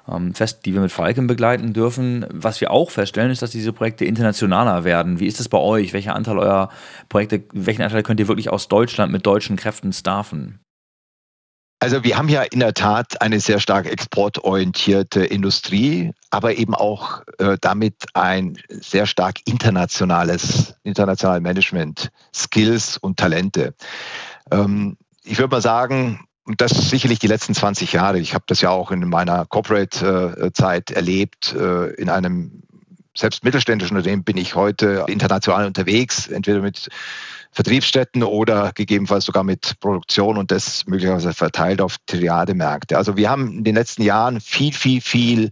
ähm, 0.10 0.34
fest, 0.34 0.66
die 0.66 0.74
wir 0.74 0.82
mit 0.82 0.92
Falken 0.92 1.28
begleiten 1.28 1.72
dürfen. 1.72 2.26
Was 2.30 2.60
wir 2.60 2.72
auch 2.72 2.92
feststellen, 2.92 3.32
ist, 3.32 3.42
dass 3.42 3.52
diese 3.52 3.72
Projekte 3.72 4.04
internationaler 4.04 4.84
werden. 4.84 5.22
Wie 5.22 5.28
ist 5.28 5.40
es 5.40 5.48
bei 5.48 5.60
euch? 5.60 5.94
Welcher 5.94 6.16
Anteil 6.16 6.38
eurer 6.38 6.70
Projekte, 7.08 7.44
welchen 7.54 7.84
Anteil 7.84 8.04
könnt 8.04 8.20
ihr 8.20 8.28
wirklich 8.28 8.50
aus 8.50 8.68
Deutschland 8.68 9.12
mit 9.12 9.26
deutschen 9.26 9.56
Kräften 9.56 9.94
staffen? 9.94 10.60
Also 11.84 12.06
wir 12.06 12.18
haben 12.18 12.30
ja 12.30 12.44
in 12.44 12.62
der 12.62 12.74
Tat 12.74 13.22
eine 13.22 13.42
sehr 13.42 13.60
stark 13.60 13.88
exportorientierte 13.88 15.26
Industrie, 15.26 16.14
aber 16.30 16.56
eben 16.56 16.76
auch 16.76 17.24
äh, 17.40 17.58
damit 17.60 18.06
ein 18.14 18.58
sehr 18.70 19.06
stark 19.06 19.40
internationales, 19.44 20.76
internationales 20.84 21.44
Management, 21.44 22.10
Skills 22.34 22.96
und 22.96 23.18
Talente. 23.18 23.74
Ähm, 24.50 24.96
ich 25.26 25.38
würde 25.40 25.54
mal 25.54 25.62
sagen, 25.62 26.26
und 26.46 26.62
das 26.62 26.72
ist 26.72 26.90
sicherlich 26.90 27.20
die 27.20 27.28
letzten 27.28 27.54
20 27.54 27.92
Jahre. 27.92 28.18
Ich 28.18 28.34
habe 28.34 28.46
das 28.48 28.62
ja 28.62 28.70
auch 28.70 28.90
in 28.92 29.06
meiner 29.10 29.46
Corporate-Zeit 29.46 30.90
äh, 30.90 30.94
erlebt. 30.94 31.54
Äh, 31.54 31.96
in 31.96 32.08
einem 32.08 32.64
selbst 33.16 33.44
mittelständischen 33.44 33.98
Unternehmen 33.98 34.24
bin 34.24 34.38
ich 34.38 34.56
heute 34.56 35.06
international 35.08 35.66
unterwegs, 35.66 36.28
entweder 36.28 36.60
mit 36.60 36.90
Vertriebsstätten 37.54 38.24
oder 38.24 38.72
gegebenenfalls 38.74 39.26
sogar 39.26 39.44
mit 39.44 39.80
Produktion 39.80 40.38
und 40.38 40.50
das 40.50 40.88
möglicherweise 40.88 41.34
verteilt 41.34 41.82
auf 41.82 41.98
Triademärkte. 42.08 42.98
Also 42.98 43.16
wir 43.16 43.30
haben 43.30 43.60
in 43.60 43.64
den 43.64 43.76
letzten 43.76 44.02
Jahren 44.02 44.42
viel, 44.42 44.74
viel, 44.74 45.02
viel 45.02 45.52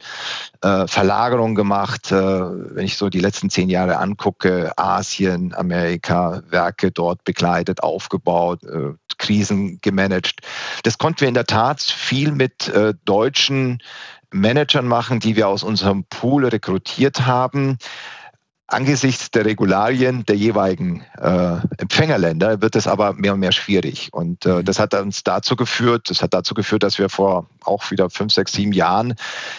äh, 0.61 0.87
Verlagerung 0.87 1.53
gemacht. 1.53 2.11
Äh, 2.11 2.15
wenn 2.15 2.85
ich 2.85 2.97
so 2.97 3.09
die 3.09 3.19
letzten 3.19 3.51
zehn 3.51 3.69
Jahre 3.69 3.97
angucke, 3.97 4.71
Asien, 4.77 5.53
Amerika, 5.53 6.41
Werke 6.49 6.91
dort 6.91 7.23
begleitet, 7.23 7.83
aufgebaut, 7.83 8.63
äh, 8.63 8.93
Krisen 9.19 9.79
gemanagt. 9.81 10.39
Das 10.81 10.97
konnten 10.97 11.21
wir 11.21 11.27
in 11.27 11.35
der 11.35 11.45
Tat 11.45 11.83
viel 11.83 12.31
mit 12.31 12.67
äh, 12.69 12.95
deutschen 13.05 13.77
Managern 14.31 14.87
machen, 14.87 15.19
die 15.19 15.35
wir 15.35 15.47
aus 15.47 15.63
unserem 15.63 16.05
Pool 16.05 16.45
rekrutiert 16.45 17.25
haben. 17.25 17.77
Angesichts 18.67 19.31
der 19.31 19.43
Regularien 19.43 20.25
der 20.25 20.37
jeweiligen 20.37 21.03
äh, 21.17 21.57
Empfängerländer 21.77 22.61
wird 22.61 22.77
es 22.77 22.87
aber 22.87 23.11
mehr 23.11 23.33
und 23.33 23.41
mehr 23.41 23.51
schwierig. 23.51 24.09
Und 24.13 24.45
äh, 24.45 24.59
mhm. 24.59 24.65
das 24.65 24.79
hat 24.79 24.93
uns 24.93 25.23
dazu 25.23 25.57
geführt, 25.57 26.09
das 26.09 26.21
hat 26.21 26.33
dazu 26.33 26.53
geführt, 26.53 26.83
dass 26.83 26.97
wir 26.97 27.09
vor 27.09 27.47
auch 27.65 27.91
wieder 27.91 28.09
fünf, 28.09 28.31
sechs, 28.31 28.53
sieben 28.53 28.71
Jahren 28.71 29.15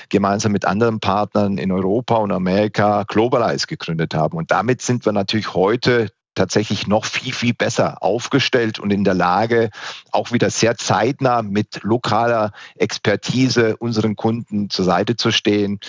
gemeinsam 0.09 0.53
mit 0.53 0.65
anderen 0.65 0.99
Partnern 0.99 1.59
in 1.59 1.71
Europa 1.71 2.17
und 2.17 2.33
Amerika 2.33 3.05
Globalize 3.07 3.67
gegründet 3.67 4.15
haben. 4.15 4.39
Und 4.39 4.51
damit 4.51 4.81
sind 4.81 5.05
wir 5.05 5.13
natürlich 5.13 5.53
heute 5.53 6.09
tatsächlich 6.35 6.87
noch 6.87 7.05
viel, 7.05 7.33
viel 7.33 7.55
besser 7.55 8.03
aufgestellt 8.03 8.79
und 8.79 8.93
in 8.93 9.05
der 9.05 9.15
Lage, 9.15 9.71
auch 10.11 10.33
wieder 10.33 10.51
sehr 10.51 10.77
zeitnah 10.77 11.43
mit 11.43 11.81
lokaler 11.83 12.53
Expertise 12.77 13.77
unseren 13.77 14.17
Kunden 14.17 14.71
zur 14.71 14.85
Seite 14.85 15.17
zu 15.17 15.31
stehen. 15.31 15.81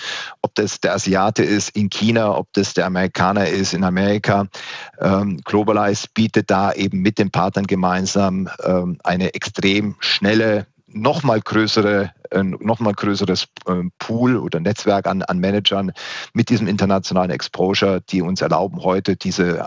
Ob 0.42 0.54
das 0.54 0.80
der 0.80 0.94
Asiate 0.94 1.42
ist 1.42 1.70
in 1.70 1.90
China, 1.90 2.36
ob 2.36 2.52
das 2.52 2.74
der 2.74 2.86
Amerikaner 2.86 3.48
ist 3.48 3.74
in 3.74 3.84
Amerika. 3.84 4.46
Ähm, 5.00 5.40
Globalize 5.44 6.08
bietet 6.12 6.50
da 6.50 6.72
eben 6.72 7.00
mit 7.00 7.18
den 7.18 7.30
Partnern 7.30 7.66
gemeinsam 7.66 8.48
ähm, 8.62 8.98
eine 9.02 9.34
extrem 9.34 9.96
schnelle 10.00 10.66
noch 10.94 11.22
mal 11.24 11.40
größere, 11.40 12.12
noch 12.60 12.78
mal 12.78 12.94
größeres 12.94 13.48
ähm, 13.66 13.92
Pool 13.98 14.36
oder 14.36 14.60
Netzwerk 14.60 15.06
an, 15.06 15.22
an 15.22 15.38
Managern 15.38 15.92
mit 16.32 16.48
diesem 16.48 16.68
internationalen 16.68 17.30
Exposure, 17.30 18.00
die 18.08 18.22
uns 18.22 18.40
erlauben, 18.40 18.82
heute 18.82 19.16
diese 19.16 19.66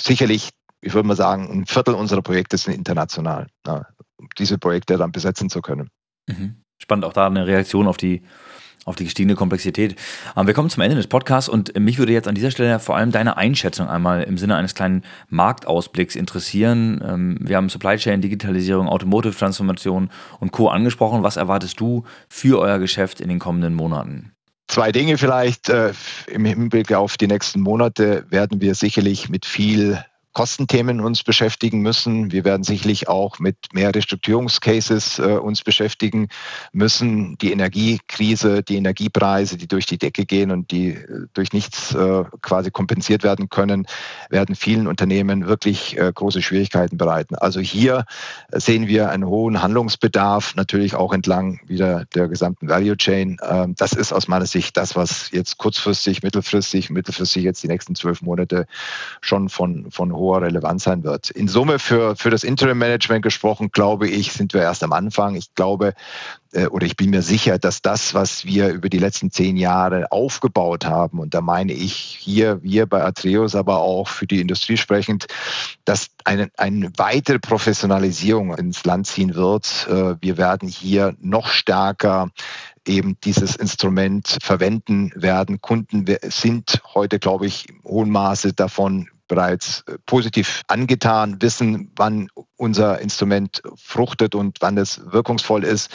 sicherlich, 0.00 0.50
ich 0.80 0.94
würde 0.94 1.08
mal 1.08 1.16
sagen, 1.16 1.50
ein 1.50 1.66
Viertel 1.66 1.94
unserer 1.94 2.22
Projekte 2.22 2.56
sind 2.56 2.74
international, 2.74 3.48
ja, 3.66 3.86
um 4.16 4.28
diese 4.38 4.58
Projekte 4.58 4.96
dann 4.96 5.12
besetzen 5.12 5.50
zu 5.50 5.60
können. 5.60 5.90
Mhm. 6.26 6.62
Spannend 6.78 7.04
auch 7.04 7.12
da 7.12 7.26
eine 7.26 7.46
Reaktion 7.46 7.88
auf 7.88 7.96
die, 7.96 8.22
auf 8.84 8.96
die 8.96 9.04
gestiegene 9.04 9.34
Komplexität. 9.34 9.96
Aber 10.34 10.46
wir 10.46 10.54
kommen 10.54 10.70
zum 10.70 10.82
Ende 10.82 10.96
des 10.96 11.08
Podcasts 11.08 11.48
und 11.48 11.78
mich 11.78 11.98
würde 11.98 12.12
jetzt 12.12 12.28
an 12.28 12.34
dieser 12.34 12.50
Stelle 12.50 12.78
vor 12.78 12.96
allem 12.96 13.10
deine 13.10 13.36
Einschätzung 13.36 13.88
einmal 13.88 14.22
im 14.22 14.38
Sinne 14.38 14.56
eines 14.56 14.74
kleinen 14.74 15.02
Marktausblicks 15.28 16.16
interessieren. 16.16 17.02
Ähm, 17.04 17.38
wir 17.40 17.56
haben 17.56 17.68
Supply 17.68 17.96
Chain, 17.96 18.20
Digitalisierung, 18.20 18.88
Automotive 18.88 19.36
Transformation 19.36 20.10
und 20.38 20.52
Co. 20.52 20.68
angesprochen. 20.68 21.22
Was 21.22 21.36
erwartest 21.36 21.80
du 21.80 22.04
für 22.28 22.60
euer 22.60 22.78
Geschäft 22.78 23.20
in 23.20 23.28
den 23.28 23.38
kommenden 23.38 23.74
Monaten? 23.74 24.32
Zwei 24.78 24.92
Dinge 24.92 25.18
vielleicht. 25.18 25.70
Äh, 25.70 25.92
Im 26.28 26.44
Hinblick 26.44 26.92
auf 26.92 27.16
die 27.16 27.26
nächsten 27.26 27.60
Monate 27.60 28.24
werden 28.30 28.60
wir 28.60 28.76
sicherlich 28.76 29.28
mit 29.28 29.44
viel 29.44 30.04
Kostenthemen 30.38 31.00
uns 31.00 31.24
beschäftigen 31.24 31.80
müssen. 31.80 32.30
Wir 32.30 32.44
werden 32.44 32.62
sicherlich 32.62 33.08
auch 33.08 33.40
mit 33.40 33.56
mehr 33.72 33.92
Restrukturierungscases 33.92 35.18
äh, 35.18 35.32
uns 35.32 35.64
beschäftigen 35.64 36.28
müssen. 36.70 37.36
Die 37.38 37.50
Energiekrise, 37.50 38.62
die 38.62 38.76
Energiepreise, 38.76 39.56
die 39.56 39.66
durch 39.66 39.86
die 39.86 39.98
Decke 39.98 40.26
gehen 40.26 40.52
und 40.52 40.70
die 40.70 40.90
äh, 40.90 41.26
durch 41.34 41.52
nichts 41.52 41.92
äh, 41.92 42.22
quasi 42.40 42.70
kompensiert 42.70 43.24
werden 43.24 43.48
können, 43.48 43.88
werden 44.30 44.54
vielen 44.54 44.86
Unternehmen 44.86 45.48
wirklich 45.48 45.98
äh, 45.98 46.12
große 46.14 46.40
Schwierigkeiten 46.40 46.98
bereiten. 46.98 47.34
Also 47.34 47.58
hier 47.58 48.04
sehen 48.52 48.86
wir 48.86 49.10
einen 49.10 49.26
hohen 49.26 49.60
Handlungsbedarf, 49.60 50.54
natürlich 50.54 50.94
auch 50.94 51.12
entlang 51.12 51.58
wieder 51.66 52.04
der 52.14 52.28
gesamten 52.28 52.68
Value 52.68 52.96
Chain. 52.96 53.38
Ähm, 53.42 53.74
das 53.76 53.92
ist 53.92 54.12
aus 54.12 54.28
meiner 54.28 54.46
Sicht 54.46 54.76
das, 54.76 54.94
was 54.94 55.32
jetzt 55.32 55.58
kurzfristig, 55.58 56.22
mittelfristig, 56.22 56.90
mittelfristig 56.90 57.42
jetzt 57.42 57.64
die 57.64 57.68
nächsten 57.68 57.96
zwölf 57.96 58.22
Monate 58.22 58.68
schon 59.20 59.48
von, 59.48 59.90
von 59.90 60.12
hoher 60.12 60.27
hoher 60.28 60.42
Relevanz 60.42 60.84
sein 60.84 61.04
wird. 61.04 61.30
In 61.30 61.48
Summe 61.48 61.78
für, 61.78 62.14
für 62.16 62.30
das 62.30 62.44
Interim-Management 62.44 63.22
gesprochen, 63.22 63.70
glaube 63.72 64.08
ich, 64.08 64.32
sind 64.32 64.52
wir 64.52 64.60
erst 64.60 64.82
am 64.82 64.92
Anfang. 64.92 65.34
Ich 65.34 65.54
glaube, 65.54 65.94
äh, 66.52 66.66
oder 66.66 66.86
ich 66.86 66.96
bin 66.96 67.10
mir 67.10 67.22
sicher, 67.22 67.58
dass 67.58 67.80
das, 67.82 68.14
was 68.14 68.44
wir 68.44 68.68
über 68.68 68.88
die 68.88 68.98
letzten 68.98 69.30
zehn 69.30 69.56
Jahre 69.56 70.12
aufgebaut 70.12 70.84
haben, 70.84 71.18
und 71.18 71.34
da 71.34 71.40
meine 71.40 71.72
ich 71.72 71.94
hier, 71.94 72.62
wir 72.62 72.86
bei 72.86 73.02
Atreus, 73.02 73.54
aber 73.54 73.78
auch 73.78 74.08
für 74.08 74.26
die 74.26 74.40
Industrie 74.40 74.76
sprechend, 74.76 75.26
dass 75.84 76.08
eine, 76.24 76.50
eine 76.58 76.90
weitere 76.96 77.38
Professionalisierung 77.38 78.54
ins 78.54 78.84
Land 78.84 79.06
ziehen 79.06 79.34
wird. 79.34 79.88
Äh, 79.90 80.16
wir 80.20 80.36
werden 80.36 80.68
hier 80.68 81.14
noch 81.20 81.48
stärker 81.48 82.30
eben 82.86 83.18
dieses 83.22 83.56
Instrument 83.56 84.38
verwenden 84.42 85.12
werden. 85.14 85.60
Kunden 85.60 86.06
sind 86.22 86.80
heute, 86.94 87.18
glaube 87.18 87.46
ich, 87.46 87.68
im 87.68 87.82
hohen 87.84 88.10
Maße 88.10 88.54
davon 88.54 89.08
bereits 89.28 89.84
äh, 89.86 89.96
positiv 90.06 90.62
angetan, 90.66 91.40
wissen, 91.40 91.92
wann 91.96 92.28
unser 92.56 93.00
Instrument 93.00 93.62
fruchtet 93.76 94.34
und 94.34 94.58
wann 94.60 94.76
es 94.76 95.00
wirkungsvoll 95.12 95.64
ist. 95.64 95.90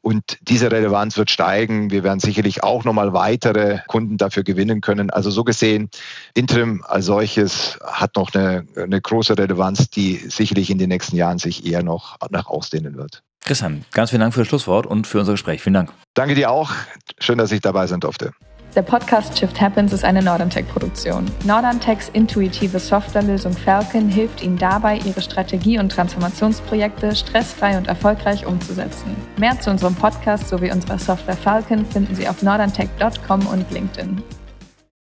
Und 0.00 0.38
diese 0.40 0.72
Relevanz 0.72 1.16
wird 1.16 1.30
steigen. 1.30 1.90
Wir 1.90 2.02
werden 2.02 2.18
sicherlich 2.18 2.64
auch 2.64 2.84
nochmal 2.84 3.12
weitere 3.12 3.80
Kunden 3.86 4.16
dafür 4.16 4.42
gewinnen 4.42 4.80
können. 4.80 5.10
Also 5.10 5.30
so 5.30 5.44
gesehen, 5.44 5.90
Interim 6.34 6.82
als 6.86 7.06
solches 7.06 7.78
hat 7.84 8.16
noch 8.16 8.34
eine, 8.34 8.66
eine 8.76 9.00
große 9.00 9.38
Relevanz, 9.38 9.90
die 9.90 10.16
sicherlich 10.16 10.70
in 10.70 10.78
den 10.78 10.88
nächsten 10.88 11.16
Jahren 11.16 11.38
sich 11.38 11.64
eher 11.66 11.82
noch 11.82 12.16
nach 12.30 12.46
ausdehnen 12.46 12.96
wird. 12.96 13.22
Christian, 13.44 13.84
ganz 13.90 14.10
vielen 14.10 14.20
Dank 14.20 14.34
für 14.34 14.40
das 14.40 14.48
Schlusswort 14.48 14.86
und 14.86 15.06
für 15.06 15.18
unser 15.20 15.32
Gespräch. 15.32 15.62
Vielen 15.62 15.74
Dank. 15.74 15.92
Danke 16.14 16.34
dir 16.34 16.50
auch. 16.50 16.70
Schön, 17.18 17.38
dass 17.38 17.50
ich 17.50 17.60
dabei 17.60 17.86
sein 17.86 18.00
durfte. 18.00 18.32
Der 18.74 18.80
Podcast 18.80 19.38
Shift 19.38 19.60
Happens 19.60 19.92
ist 19.92 20.02
eine 20.02 20.22
Norderntech-Produktion. 20.22 21.26
Norderntechs 21.44 22.08
intuitive 22.08 22.78
Softwarelösung 22.78 23.52
Falcon 23.52 24.08
hilft 24.08 24.42
Ihnen 24.42 24.56
dabei, 24.56 24.96
Ihre 24.96 25.20
Strategie- 25.20 25.78
und 25.78 25.92
Transformationsprojekte 25.92 27.14
stressfrei 27.14 27.76
und 27.76 27.86
erfolgreich 27.86 28.46
umzusetzen. 28.46 29.14
Mehr 29.36 29.60
zu 29.60 29.70
unserem 29.70 29.94
Podcast 29.94 30.48
sowie 30.48 30.72
unserer 30.72 30.98
Software 30.98 31.36
Falcon 31.36 31.84
finden 31.84 32.14
Sie 32.14 32.26
auf 32.26 32.42
norderntech.com 32.42 33.46
und 33.46 33.70
LinkedIn. 33.70 34.22